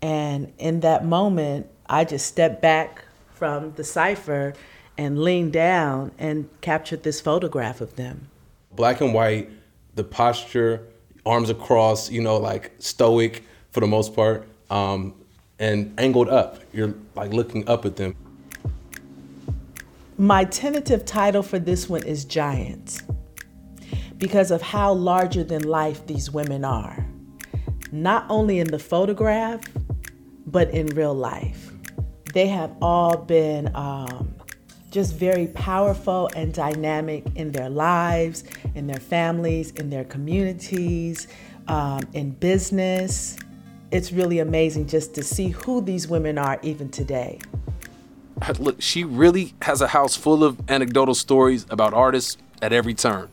and 0.00 0.50
in 0.56 0.80
that 0.80 1.04
moment, 1.04 1.66
I 1.86 2.06
just 2.06 2.26
stepped 2.26 2.62
back 2.62 3.04
from 3.34 3.74
the 3.74 3.84
cipher 3.84 4.54
and 4.96 5.22
leaned 5.22 5.52
down 5.52 6.12
and 6.18 6.48
captured 6.62 7.02
this 7.02 7.20
photograph 7.20 7.82
of 7.82 7.96
them. 7.96 8.30
Black 8.72 9.02
and 9.02 9.12
white, 9.12 9.50
the 9.96 10.04
posture, 10.04 10.86
arms 11.26 11.50
across, 11.50 12.10
you 12.10 12.22
know, 12.22 12.38
like 12.38 12.72
stoic 12.78 13.44
for 13.70 13.80
the 13.80 13.86
most 13.86 14.14
part, 14.14 14.48
um, 14.70 15.14
and 15.58 15.92
angled 16.00 16.30
up. 16.30 16.60
You're 16.72 16.94
like 17.14 17.34
looking 17.34 17.68
up 17.68 17.84
at 17.84 17.96
them. 17.96 18.16
My 20.20 20.44
tentative 20.44 21.06
title 21.06 21.42
for 21.42 21.58
this 21.58 21.88
one 21.88 22.02
is 22.02 22.26
Giants 22.26 23.02
because 24.18 24.50
of 24.50 24.60
how 24.60 24.92
larger 24.92 25.42
than 25.42 25.62
life 25.62 26.06
these 26.06 26.30
women 26.30 26.62
are, 26.62 27.06
not 27.90 28.26
only 28.28 28.58
in 28.58 28.66
the 28.66 28.78
photograph, 28.78 29.62
but 30.44 30.68
in 30.72 30.88
real 30.88 31.14
life. 31.14 31.72
They 32.34 32.48
have 32.48 32.70
all 32.82 33.16
been 33.16 33.74
um, 33.74 34.34
just 34.90 35.14
very 35.14 35.46
powerful 35.46 36.28
and 36.36 36.52
dynamic 36.52 37.24
in 37.34 37.50
their 37.52 37.70
lives, 37.70 38.44
in 38.74 38.86
their 38.86 39.00
families, 39.00 39.70
in 39.70 39.88
their 39.88 40.04
communities, 40.04 41.28
um, 41.66 42.02
in 42.12 42.32
business. 42.32 43.38
It's 43.90 44.12
really 44.12 44.40
amazing 44.40 44.86
just 44.86 45.14
to 45.14 45.22
see 45.22 45.48
who 45.48 45.80
these 45.80 46.08
women 46.08 46.36
are 46.36 46.60
even 46.62 46.90
today 46.90 47.38
look, 48.58 48.80
she 48.80 49.04
really 49.04 49.54
has 49.62 49.80
a 49.80 49.88
house 49.88 50.16
full 50.16 50.44
of 50.44 50.58
anecdotal 50.70 51.14
stories 51.14 51.66
about 51.70 51.94
artists 51.94 52.36
at 52.62 52.72
every 52.72 52.94
turn. 52.94 53.28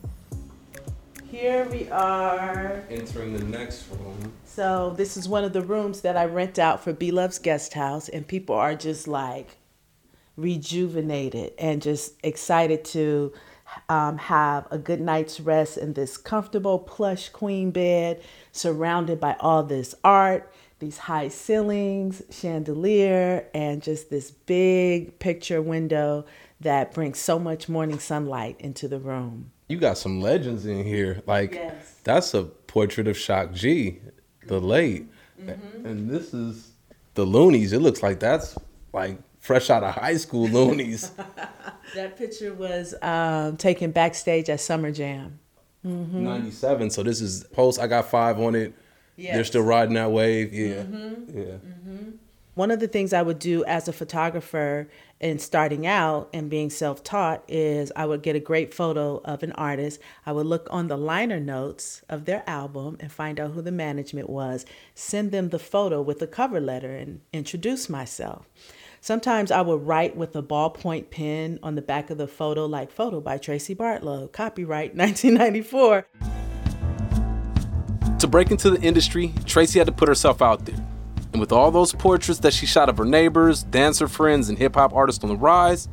Here 1.30 1.66
we 1.70 1.90
are. 1.90 2.84
Entering 2.90 3.34
the 3.34 3.44
next 3.44 3.86
room. 3.90 4.34
So 4.46 4.94
this 4.98 5.18
is 5.18 5.30
one 5.30 5.44
of 5.44 5.54
the 5.54 5.62
rooms 5.62 6.02
that 6.02 6.18
I 6.18 6.26
rent 6.26 6.58
out 6.58 6.84
for 6.84 6.94
B 6.94 7.12
Love's 7.12 7.38
guest 7.38 7.74
house, 7.74 8.10
and 8.10 8.28
people 8.28 8.56
are 8.56 8.76
just 8.76 9.08
like 9.08 9.58
rejuvenated 10.36 11.54
and 11.60 11.82
just 11.82 12.14
excited 12.24 12.84
to 12.86 13.34
um, 13.90 14.18
have 14.18 14.68
a 14.72 14.78
good 14.78 15.02
night's 15.02 15.40
rest 15.40 15.78
in 15.78 15.94
this 15.94 16.18
comfortable 16.18 16.80
plush 16.80 17.30
queen 17.30 17.72
bed 17.72 18.22
surrounded 18.52 19.20
by 19.20 19.36
all 19.40 19.64
this 19.64 19.94
art, 20.04 20.52
these 20.80 20.98
high 20.98 21.28
ceilings, 21.28 22.22
chandelier, 22.30 23.48
and 23.54 23.82
just 23.82 24.10
this 24.10 24.32
big 24.32 25.18
picture 25.20 25.62
window 25.62 26.26
that 26.62 26.94
brings 26.94 27.20
so 27.20 27.40
much 27.40 27.68
morning 27.68 28.00
sunlight 28.00 28.58
into 28.60 28.88
the 28.88 29.00
room. 29.00 29.52
You 29.70 29.78
got 29.78 29.98
some 29.98 30.22
legends 30.22 30.66
in 30.66 30.84
here. 30.84 31.22
Like 31.26 31.54
Yes. 31.54 31.96
that's 32.04 32.34
a 32.34 32.44
portrait 32.44 33.08
of 33.08 33.18
Shock 33.18 33.54
G, 33.54 34.00
the 34.46 34.56
mm-hmm. 34.56 34.66
late. 34.66 35.06
Mm-hmm. 35.42 35.86
And 35.86 36.10
this 36.10 36.34
is 36.34 36.72
the 37.16 37.26
Luniz. 37.26 37.74
It 37.74 37.80
looks 37.80 38.02
like 38.02 38.20
that's 38.20 38.58
like 38.94 39.20
fresh 39.40 39.70
out 39.70 39.84
of 39.84 39.94
high 39.96 40.18
school 40.18 40.48
Luniz. 40.52 41.12
That 41.96 42.18
picture 42.18 42.54
was 42.54 42.94
um, 43.02 43.58
taken 43.58 43.92
backstage 43.92 44.50
at 44.50 44.60
Summer 44.60 44.92
Jam. 44.92 45.40
Mm-hmm. 45.86 46.24
97. 46.24 46.90
So 46.90 47.04
this 47.04 47.22
is 47.22 47.44
post 47.46 47.80
I 47.80 47.88
got 47.88 48.10
5 48.10 48.40
on 48.40 48.56
it. 48.56 48.74
They're 49.18 49.44
still 49.44 49.64
riding 49.64 49.96
that 49.96 50.12
wave. 50.12 50.54
Yeah. 50.54 50.84
Mm-hmm. 50.84 51.38
Yeah. 51.38 51.44
Mm-hmm. 51.46 52.10
One 52.58 52.72
of 52.72 52.80
the 52.80 52.88
things 52.88 53.14
I 53.14 53.22
would 53.22 53.38
do 53.38 53.64
as 53.66 53.88
a 53.88 53.94
photographer 53.94 54.88
and 55.22 55.40
starting 55.40 55.86
out 55.86 56.30
and 56.34 56.50
being 56.50 56.72
self 56.72 57.04
taught 57.04 57.44
is 57.48 57.92
I 57.96 58.08
would 58.08 58.24
get 58.24 58.36
a 58.36 58.40
great 58.40 58.74
photo 58.74 59.22
of 59.24 59.44
an 59.44 59.52
artist. 59.52 60.00
I 60.26 60.32
would 60.32 60.48
look 60.48 60.68
on 60.72 60.88
the 60.88 60.98
liner 60.98 61.40
notes 61.40 62.02
of 62.10 62.26
their 62.26 62.44
album 62.48 62.98
and 63.00 63.12
find 63.12 63.40
out 63.40 63.52
who 63.52 63.62
the 63.62 63.72
management 63.72 64.28
was, 64.28 64.66
send 64.96 65.32
them 65.32 65.50
the 65.50 65.60
photo 65.60 66.02
with 66.02 66.20
a 66.24 66.28
cover 66.28 66.60
letter 66.60 66.96
and 66.96 67.22
introduce 67.32 67.90
myself. 67.90 68.48
Sometimes 69.02 69.52
I 69.52 69.62
would 69.62 69.86
write 69.86 70.16
with 70.16 70.36
a 70.36 70.42
ballpoint 70.42 71.12
pen 71.12 71.60
on 71.62 71.76
the 71.76 71.84
back 71.84 72.10
of 72.10 72.18
the 72.18 72.28
photo, 72.28 72.66
like 72.66 72.92
photo 72.92 73.22
by 73.22 73.38
Traci 73.38 73.78
Bartlow, 73.78 74.32
copyright 74.32 74.96
1994. 74.96 76.08
To 78.20 78.28
break 78.28 78.50
into 78.50 78.72
the 78.72 78.82
industry, 78.82 79.30
Traci 79.42 79.76
had 79.76 79.86
to 79.86 79.94
put 79.94 80.08
herself 80.08 80.42
out 80.42 80.66
there. 80.66 80.84
And 81.34 81.40
with 81.40 81.52
all 81.52 81.70
those 81.70 81.94
portraits 81.94 82.40
that 82.40 82.54
she 82.54 82.66
shot 82.66 82.90
of 82.90 82.98
her 82.98 83.06
neighbors, 83.06 83.62
dancer 83.62 84.08
friends, 84.08 84.50
and 84.50 84.58
hip 84.58 84.74
hop 84.74 84.92
artists 84.94 85.24
on 85.24 85.30
the 85.30 85.36
rise, 85.36 85.88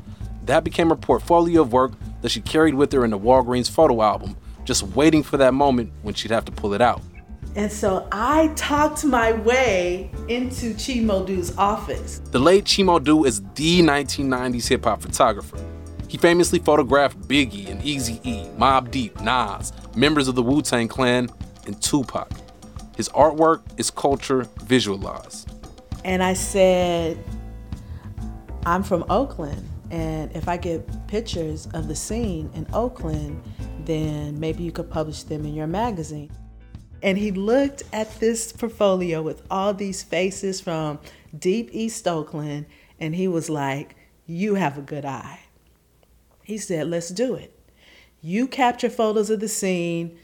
that 0.44 0.64
became 0.64 0.88
her 0.88 0.96
portfolio 0.96 1.60
of 1.60 1.72
work 1.72 1.92
that 2.22 2.30
she 2.30 2.40
carried 2.40 2.74
with 2.74 2.92
her 2.92 3.04
in 3.04 3.10
the 3.10 3.18
Walgreens 3.18 3.70
photo 3.70 4.00
album, 4.00 4.36
just 4.64 4.84
waiting 4.94 5.22
for 5.22 5.36
that 5.36 5.52
moment 5.52 5.92
when 6.00 6.14
she'd 6.14 6.30
have 6.30 6.46
to 6.46 6.52
pull 6.52 6.72
it 6.72 6.80
out. 6.80 7.02
And 7.56 7.70
so 7.70 8.08
I 8.10 8.48
talked 8.56 9.04
my 9.04 9.32
way 9.32 10.10
into 10.28 10.72
Chi 10.72 11.00
Modu's 11.00 11.56
office. 11.58 12.20
The 12.30 12.38
late 12.38 12.64
Chi 12.64 12.82
Modu 12.82 13.26
is 13.26 13.42
the 13.54 13.80
1990s 13.80 14.66
hip 14.66 14.84
hop 14.84 15.02
photographer. 15.02 15.58
He 16.08 16.16
famously 16.16 16.58
photographed 16.58 17.20
Biggie 17.28 17.68
and 17.68 17.82
Eazy 17.82 18.24
E, 18.24 18.48
Mobb 18.56 18.90
Deep, 18.90 19.20
Nas, 19.20 19.72
members 19.94 20.26
of 20.26 20.36
the 20.36 20.42
Wu 20.42 20.62
Tang 20.62 20.88
Clan, 20.88 21.28
and 21.66 21.80
Tupac. 21.82 22.30
His 22.96 23.08
artwork 23.10 23.62
is 23.78 23.90
culture 23.90 24.46
visualized. 24.64 25.50
And 26.04 26.22
I 26.22 26.34
said, 26.34 27.18
I'm 28.66 28.82
from 28.82 29.04
Oakland. 29.10 29.68
And 29.90 30.34
if 30.34 30.48
I 30.48 30.56
get 30.56 31.06
pictures 31.06 31.66
of 31.74 31.88
the 31.88 31.94
scene 31.94 32.50
in 32.54 32.66
Oakland, 32.72 33.42
then 33.84 34.38
maybe 34.40 34.62
you 34.64 34.72
could 34.72 34.90
publish 34.90 35.22
them 35.24 35.44
in 35.44 35.54
your 35.54 35.66
magazine. 35.66 36.30
And 37.02 37.18
he 37.18 37.32
looked 37.32 37.82
at 37.92 38.18
this 38.18 38.50
portfolio 38.52 39.20
with 39.20 39.42
all 39.50 39.74
these 39.74 40.02
faces 40.02 40.60
from 40.60 40.98
deep 41.38 41.68
East 41.72 42.08
Oakland, 42.08 42.66
and 42.98 43.14
he 43.14 43.28
was 43.28 43.50
like, 43.50 43.94
You 44.26 44.54
have 44.54 44.78
a 44.78 44.82
good 44.82 45.04
eye. 45.04 45.40
He 46.42 46.56
said, 46.56 46.88
Let's 46.88 47.10
do 47.10 47.34
it. 47.34 47.58
You 48.22 48.48
capture 48.48 48.88
photos 48.88 49.28
of 49.28 49.40
the 49.40 49.48
scene, 49.48 50.18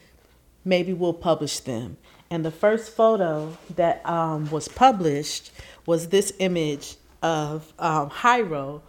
maybe 0.63 0.93
we'll 0.93 1.13
publish 1.13 1.59
them. 1.59 1.97
And 2.29 2.45
the 2.45 2.51
first 2.51 2.95
photo 2.95 3.57
that 3.75 4.05
um, 4.07 4.49
was 4.49 4.67
published 4.67 5.51
was 5.85 6.09
this 6.09 6.31
image 6.39 6.95
of 7.21 7.73
um, 7.77 8.09
Hiero 8.09 8.81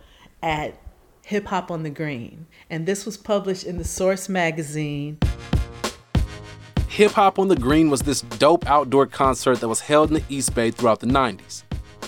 at 0.43 0.81
Hip 1.25 1.47
Hop 1.47 1.71
on 1.71 1.83
the 1.83 1.91
Green. 1.91 2.47
And 2.71 2.87
this 2.87 3.05
was 3.05 3.17
published 3.17 3.65
in 3.65 3.79
the 3.79 3.85
Source 3.85 4.29
magazine. 4.29 5.19
Hip 6.89 7.13
Hop 7.13 7.39
on 7.39 7.49
the 7.49 7.57
Green 7.57 7.89
was 7.89 8.03
this 8.03 8.21
dope 8.21 8.69
outdoor 8.69 9.07
concert 9.07 9.61
that 9.61 9.69
was 9.69 9.81
held 9.81 10.09
in 10.09 10.15
the 10.15 10.25
East 10.29 10.55
Bay 10.55 10.71
throughout 10.71 11.01
the 11.01 11.07
90s, 11.07 11.63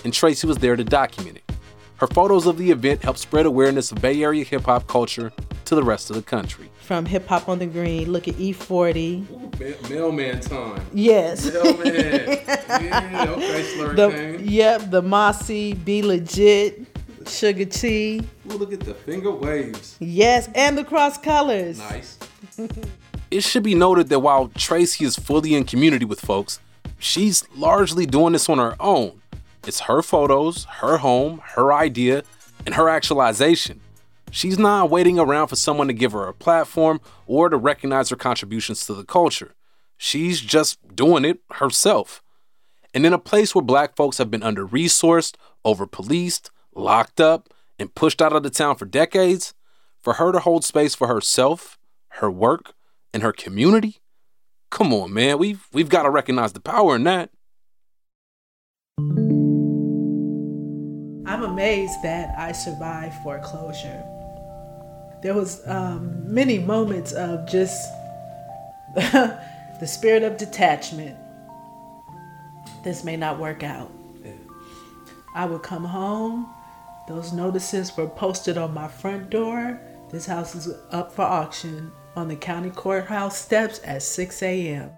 and 0.05 0.13
Traci 0.13 0.45
was 0.45 0.59
there 0.59 0.77
to 0.77 0.85
document 0.85 1.39
it. 1.39 1.57
Her 1.97 2.07
photos 2.07 2.47
of 2.47 2.59
the 2.59 2.71
event 2.71 3.03
helped 3.03 3.19
spread 3.19 3.47
awareness 3.47 3.93
of 3.93 4.03
Bay 4.03 4.23
Area 4.23 4.45
hip 4.45 4.65
hop 4.65 4.87
culture 4.87 5.33
to 5.65 5.75
the 5.75 5.83
rest 5.83 6.11
of 6.11 6.17
the 6.17 6.23
country. 6.23 6.71
From 6.85 7.07
Hip 7.07 7.27
Hop 7.29 7.49
on 7.49 7.59
the 7.59 7.65
Green, 7.65 8.13
look 8.13 8.29
at 8.29 8.39
E 8.39 8.53
E40. 8.53 9.89
Mailman 9.89 10.41
time. 10.41 10.85
Yes. 10.93 11.51
Mailman. 11.51 11.95
yeah, 11.95 13.27
okay, 13.31 13.63
Slur 13.63 13.95
The, 13.95 14.39
yep, 14.43 14.91
the 14.91 15.01
Mossy, 15.01 15.73
Be 15.73 16.03
Legit, 16.03 16.85
Suga 17.25 17.73
T. 17.73 18.21
Ooh, 18.51 18.59
look 18.59 18.75
at 18.75 18.81
the 18.81 18.93
finger 18.93 19.31
waves. 19.31 19.97
Yes, 19.99 20.51
and 20.55 20.77
the 20.77 20.85
cross 20.85 21.17
colors. 21.17 21.79
Nice. 21.79 22.19
it 23.31 23.43
should 23.43 23.63
be 23.63 23.75
noted 23.75 24.11
that 24.11 24.21
while 24.21 24.49
Traci 24.49 25.07
is 25.07 25.17
fully 25.17 25.55
in 25.55 25.65
community 25.65 26.05
with 26.05 26.21
folks, 26.21 26.61
she's 26.99 27.49
largely 27.57 28.05
doing 28.05 28.35
this 28.35 28.51
on 28.51 28.59
her 28.59 28.77
own. 28.79 29.23
It's 29.67 29.81
her 29.81 30.03
photos, 30.03 30.65
her 30.65 30.99
home, 30.99 31.41
her 31.55 31.73
idea, 31.73 32.25
and 32.67 32.75
her 32.75 32.91
actualization. 32.91 33.81
She's 34.35 34.59
not 34.59 34.91
waiting 34.91 35.17
around 35.17 35.47
for 35.47 35.55
someone 35.55 35.87
to 35.87 35.93
give 35.93 36.11
her 36.11 36.27
a 36.27 36.35
platform 36.35 37.01
or 37.25 37.49
to 37.49 37.57
recognize 37.57 38.09
her 38.09 38.17
contributions 38.17 38.85
to 38.85 38.93
the 38.93 39.05
culture. 39.05 39.55
She's 39.97 40.41
just 40.41 40.97
doing 40.97 41.25
it 41.25 41.39
herself. 41.53 42.21
And 42.93 43.07
in 43.07 43.13
a 43.13 43.19
place 43.19 43.55
where 43.55 43.63
black 43.63 43.95
folks 43.95 44.19
have 44.19 44.33
been 44.33 44.43
under 44.43 44.67
resourced, 44.67 45.37
over 45.65 45.87
policed, 45.87 46.51
locked 46.75 47.21
up, 47.21 47.55
and 47.79 47.95
pushed 47.95 48.21
out 48.21 48.33
of 48.33 48.43
the 48.43 48.51
town 48.51 48.75
for 48.75 48.87
decades, 48.87 49.55
for 50.01 50.15
her 50.15 50.33
to 50.33 50.41
hold 50.41 50.65
space 50.65 50.97
for 50.97 51.07
herself, 51.07 51.79
her 52.09 52.29
work, 52.29 52.75
and 53.13 53.23
her 53.23 53.33
community, 53.33 54.01
come 54.69 54.93
on, 54.93 55.15
man, 55.15 55.39
we've 55.39 55.69
we've 55.73 55.89
got 55.89 56.03
to 56.03 56.11
recognize 56.11 56.55
the 56.55 56.61
power 56.61 56.97
in 56.97 57.05
that. 57.05 57.31
I'm 61.25 61.45
amazed 61.45 62.03
that 62.03 62.37
I 62.37 62.51
survived 62.51 63.15
foreclosure. 63.23 64.03
There 65.25 65.33
was 65.33 65.67
um, 65.67 66.35
many 66.35 66.59
moments 66.59 67.13
of 67.13 67.49
just 67.49 67.91
the 68.95 69.87
spirit 69.87 70.23
of 70.23 70.37
detachment. 70.37 71.17
This 72.85 73.05
may 73.05 73.17
not 73.17 73.39
work 73.39 73.63
out. 73.63 73.91
I 75.35 75.47
would 75.47 75.63
come 75.63 75.87
home. 75.87 76.47
Those 77.09 77.33
notices 77.33 77.97
were 77.97 78.07
posted 78.07 78.59
on 78.59 78.75
my 78.75 78.87
front 78.87 79.31
door. 79.31 79.81
This 80.11 80.27
house 80.27 80.55
is 80.55 80.69
up 80.91 81.11
for 81.11 81.23
auction 81.23 81.91
on 82.17 82.29
the 82.29 82.37
county 82.37 82.69
courthouse 82.69 83.39
steps 83.39 83.81
at 83.83 84.03
6 84.03 84.43
a.m. 84.43 84.91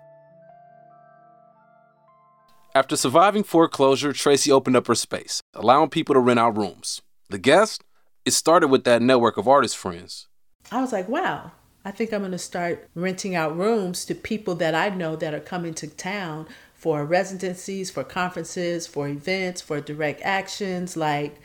After 2.75 2.97
surviving 2.97 3.45
foreclosure, 3.45 4.13
Traci 4.13 4.51
opened 4.51 4.75
up 4.75 4.89
her 4.89 4.97
space, 4.97 5.41
allowing 5.55 5.91
people 5.91 6.15
to 6.15 6.21
rent 6.21 6.41
out 6.41 6.57
rooms. 6.57 7.01
The 7.31 7.39
guest? 7.39 7.85
It 8.27 8.33
started 8.33 8.69
with 8.69 8.83
that 8.85 9.03
network 9.03 9.37
of 9.37 9.47
artist 9.47 9.77
friends. 9.77 10.27
I 10.73 10.81
was 10.81 10.93
like, 10.93 11.09
wow, 11.09 11.53
I 11.85 11.93
think 11.93 12.13
I'm 12.13 12.23
going 12.23 12.33
to 12.33 12.39
start 12.39 12.89
renting 12.97 13.37
out 13.37 13.57
rooms 13.57 14.05
to 14.07 14.17
people 14.17 14.57
that 14.57 14.75
I 14.75 14.89
know 14.89 15.15
that 15.15 15.33
are 15.33 15.39
coming 15.39 15.75
to 15.75 15.87
town 15.87 16.49
for 16.75 17.05
residencies, 17.05 17.89
for 17.89 18.03
conferences, 18.03 18.89
for 18.89 19.07
events, 19.07 19.61
for 19.63 19.81
direct 19.81 20.23
actions. 20.25 20.97
Like, 20.97 21.37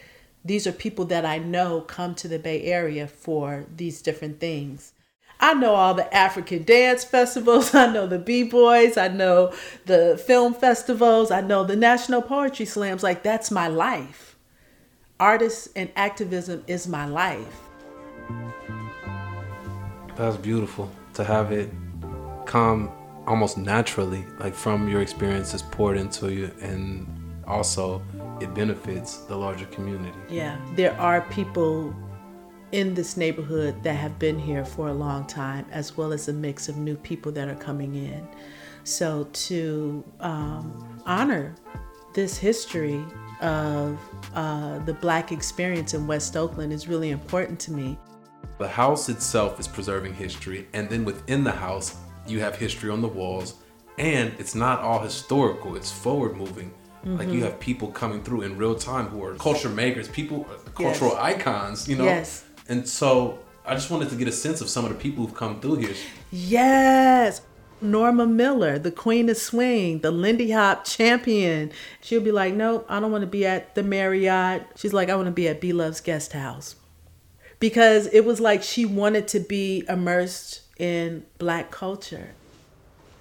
these 0.44 0.66
are 0.66 0.72
people 0.72 1.06
that 1.06 1.24
I 1.24 1.38
know 1.38 1.82
come 1.82 2.16
to 2.16 2.28
the 2.28 2.40
Bay 2.40 2.64
Area 2.64 3.08
for 3.08 3.68
these 3.78 4.02
different 4.02 4.40
things. 4.40 4.94
I 5.40 5.54
know 5.54 5.76
all 5.76 5.94
the 5.94 6.12
African 6.12 6.64
dance 6.64 7.04
festivals. 7.04 7.76
I 7.76 7.94
know 7.94 8.08
the 8.08 8.18
B 8.18 8.42
Boys. 8.42 8.98
I 8.98 9.08
know 9.08 9.54
the 9.86 10.20
film 10.26 10.56
festivals. 10.56 11.30
I 11.30 11.42
know 11.42 11.64
the 11.64 11.76
National 11.76 12.24
Poetry 12.24 12.66
Slams. 12.66 13.04
Like, 13.04 13.22
that's 13.22 13.52
my 13.52 13.68
life. 13.68 14.31
Artists 15.22 15.70
and 15.76 15.88
activism 15.96 16.64
is 16.66 16.88
my 16.88 17.06
life. 17.06 17.70
That's 20.16 20.36
beautiful 20.36 20.92
to 21.14 21.24
have 21.24 21.52
it 21.52 21.70
come 22.48 22.92
almost 23.28 23.56
naturally, 23.56 24.26
like 24.40 24.56
from 24.56 24.90
your 24.90 25.00
experiences 25.00 25.62
poured 25.62 25.98
into 25.98 26.34
you, 26.34 26.50
and 26.60 27.06
also 27.46 28.02
it 28.42 28.52
benefits 28.56 29.18
the 29.18 29.36
larger 29.36 29.68
community. 29.68 30.18
Yeah, 30.28 30.60
there 30.74 31.00
are 31.00 31.22
people 31.30 31.96
in 32.72 32.96
this 32.96 33.16
neighborhood 33.16 33.84
that 33.84 33.94
have 33.94 34.18
been 34.18 34.40
here 34.40 34.66
for 34.66 34.88
a 34.88 34.94
long 34.94 35.28
time, 35.28 35.68
as 35.72 35.96
well 35.96 36.14
as 36.14 36.30
a 36.30 36.34
mix 36.34 36.68
of 36.68 36.78
new 36.78 36.96
people 36.96 37.32
that 37.34 37.48
are 37.48 37.62
coming 37.70 37.94
in. 37.94 38.28
So 38.86 39.28
to 39.32 40.04
um, 40.20 41.00
honor 41.06 41.54
this 42.16 42.40
history 42.40 43.06
of 43.42 44.00
uh, 44.34 44.80
the 44.80 44.94
Black 44.94 45.32
experience 45.32 45.94
in 45.94 46.08
West 46.08 46.38
Oakland 46.38 46.72
is 46.72 46.88
really 46.88 47.10
important 47.10 47.60
to 47.62 47.72
me. 47.72 47.98
The 48.58 48.68
house 48.68 49.10
itself 49.10 49.60
is 49.60 49.68
preserving 49.68 50.14
history, 50.14 50.68
and 50.74 50.90
then 50.90 51.04
within 51.04 51.44
the 51.44 51.52
house, 51.52 51.98
you 52.28 52.40
have 52.40 52.56
history 52.56 52.90
on 52.90 53.02
the 53.02 53.08
walls, 53.08 53.56
and 53.98 54.34
it's 54.40 54.56
not 54.56 54.80
all 54.80 55.00
historical, 55.00 55.76
it's 55.76 55.92
forward 55.92 56.38
moving. 56.38 56.72
Mm-hmm. 57.04 57.18
Like 57.18 57.28
you 57.30 57.36
mm-hmm. 57.36 57.46
have 57.46 57.60
people 57.60 57.88
coming 57.90 58.24
through 58.24 58.44
in 58.44 58.58
real 58.58 58.76
time 58.76 59.08
who 59.08 59.24
are 59.24 59.34
culture 59.36 59.70
makers, 59.70 60.08
people, 60.08 60.44
cultural 60.76 61.12
yes. 61.12 61.20
icons, 61.20 61.88
you 61.90 61.96
know? 61.96 62.06
Yes. 62.06 62.46
And 62.70 62.88
so 62.88 63.40
I 63.66 63.74
just 63.74 63.90
wanted 63.90 64.10
to 64.10 64.16
get 64.16 64.28
a 64.28 64.32
sense 64.32 64.62
of 64.62 64.70
some 64.70 64.86
of 64.86 64.92
the 64.92 64.98
people 64.98 65.26
who've 65.26 65.36
come 65.36 65.60
through 65.60 65.78
here. 65.78 65.96
Yes. 66.32 67.42
Norma 67.82 68.26
Miller, 68.26 68.78
the 68.78 68.92
queen 68.92 69.30
of 69.30 69.38
swing, 69.38 70.00
the 70.00 70.12
Lindy 70.12 70.52
Hop 70.52 70.86
champion. 70.86 71.72
She'll 72.02 72.22
be 72.22 72.32
like, 72.32 72.54
Nope, 72.54 72.86
I 72.90 73.00
don't 73.00 73.12
want 73.12 73.24
to 73.24 73.28
be 73.28 73.46
at 73.46 73.76
the 73.76 73.84
Marriott. 73.84 74.68
She's 74.76 74.94
like, 74.94 75.10
I 75.10 75.16
want 75.16 75.28
to 75.28 75.32
be 75.32 75.48
at 75.48 75.62
B 75.62 75.74
Love's 75.74 76.02
guest 76.02 76.34
house. 76.34 76.76
Because 77.60 78.08
it 78.08 78.26
was 78.26 78.40
like 78.40 78.64
she 78.64 78.86
wanted 78.86 79.28
to 79.30 79.40
be 79.40 79.84
immersed 79.88 80.62
in 80.78 81.26
black 81.38 81.72
culture. 81.72 82.32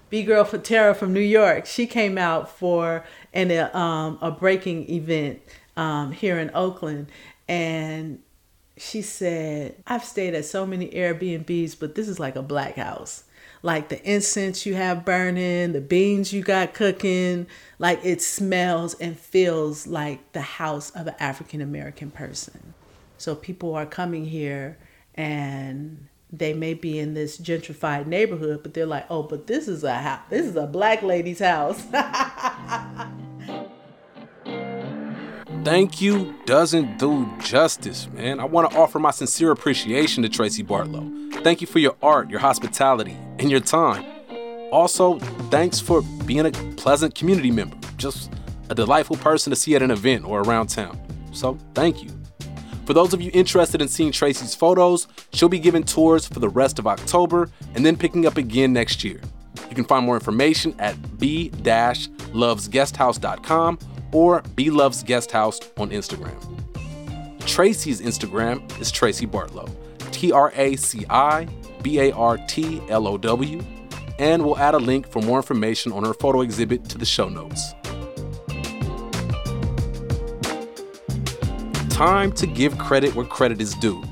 B 0.08 0.22
Girl 0.24 0.44
Fatera 0.44 0.94
from 0.94 1.12
New 1.12 1.20
York, 1.20 1.66
she 1.66 1.86
came 1.86 2.18
out 2.18 2.50
for 2.50 3.04
an, 3.32 3.52
um, 3.74 4.18
a 4.20 4.30
breaking 4.30 4.90
event 4.90 5.40
um, 5.76 6.10
here 6.10 6.38
in 6.38 6.50
Oakland. 6.54 7.08
And 7.48 8.20
she 8.76 9.02
said, 9.02 9.76
I've 9.86 10.04
stayed 10.04 10.34
at 10.34 10.46
so 10.46 10.66
many 10.66 10.88
Airbnbs, 10.88 11.78
but 11.78 11.94
this 11.94 12.08
is 12.08 12.18
like 12.18 12.34
a 12.34 12.42
black 12.42 12.76
house 12.76 13.24
like 13.62 13.88
the 13.88 14.02
incense 14.10 14.64
you 14.64 14.74
have 14.74 15.04
burning, 15.04 15.72
the 15.72 15.80
beans 15.80 16.32
you 16.32 16.42
got 16.42 16.74
cooking, 16.74 17.46
like 17.78 18.00
it 18.04 18.22
smells 18.22 18.94
and 18.94 19.18
feels 19.18 19.86
like 19.86 20.32
the 20.32 20.40
house 20.40 20.90
of 20.90 21.06
an 21.06 21.14
African 21.20 21.60
American 21.60 22.10
person. 22.10 22.74
So 23.18 23.34
people 23.34 23.74
are 23.74 23.86
coming 23.86 24.24
here 24.24 24.78
and 25.14 26.08
they 26.32 26.54
may 26.54 26.74
be 26.74 26.98
in 26.98 27.14
this 27.14 27.38
gentrified 27.38 28.06
neighborhood, 28.06 28.62
but 28.62 28.72
they're 28.72 28.86
like, 28.86 29.06
oh, 29.10 29.24
but 29.24 29.46
this 29.46 29.68
is 29.68 29.84
a 29.84 29.94
house. 29.94 30.20
This 30.30 30.46
is 30.46 30.56
a 30.56 30.66
black 30.66 31.02
lady's 31.02 31.40
house. 31.40 31.82
Mm. 32.70 33.19
Thank 35.70 36.00
you 36.00 36.34
doesn't 36.46 36.98
do 36.98 37.30
justice, 37.38 38.08
man. 38.08 38.40
I 38.40 38.44
want 38.44 38.68
to 38.68 38.76
offer 38.76 38.98
my 38.98 39.12
sincere 39.12 39.52
appreciation 39.52 40.24
to 40.24 40.28
Traci 40.28 40.66
Bartlow. 40.66 41.32
Thank 41.44 41.60
you 41.60 41.68
for 41.68 41.78
your 41.78 41.94
art, 42.02 42.28
your 42.28 42.40
hospitality, 42.40 43.16
and 43.38 43.52
your 43.52 43.60
time. 43.60 44.04
Also, 44.72 45.20
thanks 45.48 45.78
for 45.78 46.02
being 46.26 46.44
a 46.44 46.50
pleasant 46.76 47.14
community 47.14 47.52
member, 47.52 47.76
just 47.98 48.32
a 48.68 48.74
delightful 48.74 49.14
person 49.14 49.50
to 49.50 49.56
see 49.56 49.76
at 49.76 49.82
an 49.82 49.92
event 49.92 50.24
or 50.24 50.40
around 50.40 50.66
town. 50.66 51.00
So, 51.32 51.56
thank 51.72 52.02
you. 52.02 52.10
For 52.84 52.92
those 52.92 53.14
of 53.14 53.22
you 53.22 53.30
interested 53.32 53.80
in 53.80 53.86
seeing 53.86 54.10
Traci's 54.10 54.56
photos, 54.56 55.06
she'll 55.32 55.48
be 55.48 55.60
giving 55.60 55.84
tours 55.84 56.26
for 56.26 56.40
the 56.40 56.48
rest 56.48 56.80
of 56.80 56.88
October 56.88 57.48
and 57.76 57.86
then 57.86 57.96
picking 57.96 58.26
up 58.26 58.38
again 58.38 58.72
next 58.72 59.04
year. 59.04 59.20
You 59.68 59.76
can 59.76 59.84
find 59.84 60.04
more 60.04 60.16
information 60.16 60.74
at 60.80 60.96
b-lovesguesthouse.com 61.20 63.78
or 64.12 64.42
B 64.56 64.70
Loves 64.70 65.02
Guest 65.02 65.30
House 65.30 65.60
on 65.76 65.90
Instagram. 65.90 66.36
Traci's 67.40 68.00
Instagram 68.00 68.62
is 68.80 68.92
Traci 68.92 69.28
Bartlow, 69.28 69.68
T 70.12 70.32
R 70.32 70.52
A 70.56 70.76
C 70.76 71.04
I 71.10 71.46
B 71.82 71.98
A 72.00 72.12
R 72.12 72.38
T 72.46 72.80
L 72.88 73.06
O 73.08 73.18
W, 73.18 73.60
and 74.18 74.44
we'll 74.44 74.58
add 74.58 74.74
a 74.74 74.78
link 74.78 75.08
for 75.08 75.20
more 75.22 75.38
information 75.38 75.92
on 75.92 76.04
her 76.04 76.14
photo 76.14 76.42
exhibit 76.42 76.84
to 76.90 76.98
the 76.98 77.06
show 77.06 77.28
notes. 77.28 77.74
Time 81.88 82.32
to 82.32 82.46
give 82.46 82.78
credit 82.78 83.14
where 83.14 83.26
credit 83.26 83.60
is 83.60 83.74
due. 83.74 84.02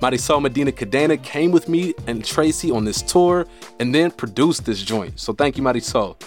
Marisol 0.00 0.42
Medina 0.42 0.70
Cadena 0.70 1.20
came 1.22 1.50
with 1.50 1.68
me 1.68 1.94
and 2.06 2.22
Traci 2.22 2.74
on 2.74 2.84
this 2.84 3.00
tour 3.00 3.46
and 3.80 3.94
then 3.94 4.10
produced 4.10 4.66
this 4.66 4.82
joint. 4.82 5.18
So 5.18 5.32
thank 5.32 5.56
you, 5.56 5.62
Marisol. 5.62 6.20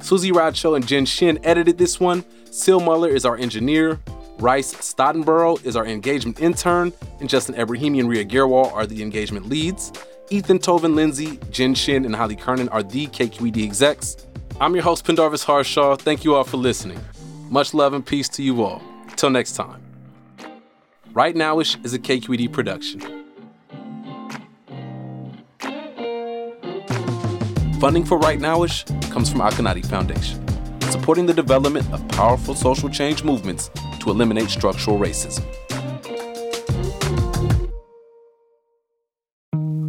Susie 0.00 0.30
Racho 0.30 0.76
and 0.76 0.86
Jen 0.86 1.04
Chien 1.04 1.38
edited 1.42 1.76
this 1.76 1.98
one. 1.98 2.24
Sil 2.54 2.78
Muller 2.78 3.08
is 3.08 3.24
our 3.26 3.36
engineer. 3.36 3.98
Rice 4.38 4.74
Stottenborough 4.74 5.64
is 5.66 5.74
our 5.74 5.84
engagement 5.84 6.40
intern. 6.40 6.92
And 7.18 7.28
Justin 7.28 7.56
Ebrahimi 7.56 7.98
and 7.98 8.08
Ria 8.08 8.24
Gerwal 8.24 8.72
are 8.72 8.86
the 8.86 9.02
engagement 9.02 9.48
leads. 9.48 9.92
Ethan 10.30 10.60
Toven-Lindsey, 10.60 11.40
Jen 11.50 11.74
Chien, 11.74 12.04
and 12.04 12.14
Holly 12.14 12.36
Kernan 12.36 12.68
are 12.68 12.84
the 12.84 13.08
KQED 13.08 13.64
execs. 13.64 14.28
I'm 14.60 14.72
your 14.72 14.84
host, 14.84 15.04
Pendarvis 15.04 15.42
Harshaw. 15.42 15.96
Thank 15.96 16.24
you 16.24 16.36
all 16.36 16.44
for 16.44 16.56
listening. 16.56 17.00
Much 17.50 17.74
love 17.74 17.92
and 17.92 18.06
peace 18.06 18.28
to 18.30 18.42
you 18.44 18.62
all. 18.62 18.80
Till 19.16 19.30
next 19.30 19.56
time. 19.56 19.82
Right 21.12 21.34
Nowish 21.34 21.84
is 21.84 21.92
a 21.92 21.98
KQED 21.98 22.52
production. 22.52 23.00
Funding 27.80 28.04
for 28.04 28.16
Right 28.16 28.38
Nowish 28.38 28.84
comes 29.10 29.28
from 29.28 29.40
Akonadi 29.40 29.84
Foundation, 29.84 30.43
supporting 30.94 31.26
the 31.26 31.34
development 31.34 31.92
of 31.92 32.06
powerful 32.06 32.54
social 32.54 32.88
change 32.88 33.24
movements 33.24 33.68
to 33.98 34.10
eliminate 34.10 34.48
structural 34.48 34.96
racism. 34.96 35.44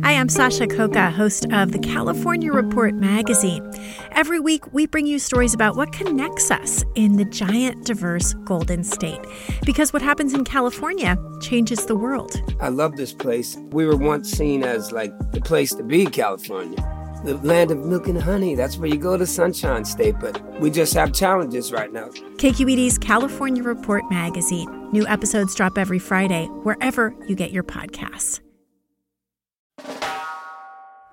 Hi, 0.04 0.14
I'm 0.14 0.30
Sasha 0.30 0.66
Khokha, 0.66 1.12
host 1.12 1.46
of 1.54 1.74
the 1.74 1.78
California 1.78 2.52
Report 2.52 2.96
magazine. 2.96 3.72
Every 4.14 4.40
week, 4.40 4.74
we 4.74 4.88
bring 4.88 5.06
you 5.06 5.20
stories 5.20 5.54
about 5.54 5.76
what 5.76 5.92
connects 5.92 6.50
us 6.50 6.84
in 6.96 7.18
the 7.18 7.26
giant, 7.26 7.86
diverse 7.86 8.34
Golden 8.44 8.84
State. 8.84 9.22
Because 9.64 9.94
what 9.94 10.02
happens 10.02 10.34
in 10.34 10.44
California 10.44 11.20
changes 11.40 11.86
the 11.86 11.96
world. 11.96 12.42
I 12.60 12.70
love 12.70 12.96
this 12.96 13.14
place. 13.14 13.56
We 13.70 13.86
were 13.86 13.96
once 13.96 14.32
seen 14.32 14.64
as 14.64 14.92
like 14.92 15.14
the 15.34 15.42
place 15.42 15.72
to 15.76 15.84
be, 15.84 16.08
California 16.08 17.05
the 17.26 17.38
land 17.38 17.72
of 17.72 17.86
milk 17.86 18.08
and 18.08 18.22
honey. 18.22 18.56
That's 18.56 18.78
where 18.78 18.88
you 18.88 18.98
go 18.98 19.18
to 19.18 19.26
Sunshine 19.26 19.84
State, 19.84 20.16
but 20.20 20.42
we 20.60 20.70
just 20.70 20.94
have 20.94 21.14
challenges 21.14 21.72
right 21.72 21.92
now. 21.92 22.10
KQED's 22.38 22.98
California 22.98 23.64
Report 23.64 24.04
magazine. 24.10 24.90
New 24.92 25.06
episodes 25.08 25.56
drop 25.56 25.78
every 25.78 26.00
Friday, 26.00 26.46
wherever 26.64 27.14
you 27.28 27.36
get 27.36 27.52
your 27.52 27.64
podcasts. 27.64 28.40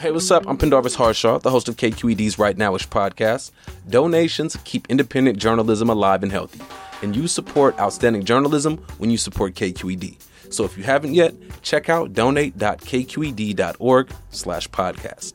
Hey, 0.01 0.11
what's 0.11 0.31
up? 0.33 0.45
I'm 0.49 0.59
Pendarvis 0.59 0.97
Harshaw, 0.97 1.39
the 1.39 1.51
host 1.51 1.69
of 1.69 1.77
KQED's 1.77 2.37
Right 2.37 2.57
Nowish 2.57 2.89
podcast. 2.89 3.53
Donations 3.89 4.57
keep 4.65 4.91
independent 4.91 5.39
journalism 5.39 5.89
alive 5.89 6.25
and 6.25 6.33
healthy, 6.33 6.61
and 7.03 7.15
you 7.15 7.29
support 7.29 7.79
outstanding 7.79 8.25
journalism 8.25 8.79
when 8.99 9.11
you 9.11 9.17
support 9.17 9.55
KQED. 9.55 10.17
So 10.53 10.65
if 10.65 10.77
you 10.77 10.83
haven't 10.83 11.15
yet, 11.15 11.35
check 11.63 11.89
out 11.89 12.15
donate.kqed.org 12.15 14.11
slash 14.31 14.69
podcast. 14.71 15.35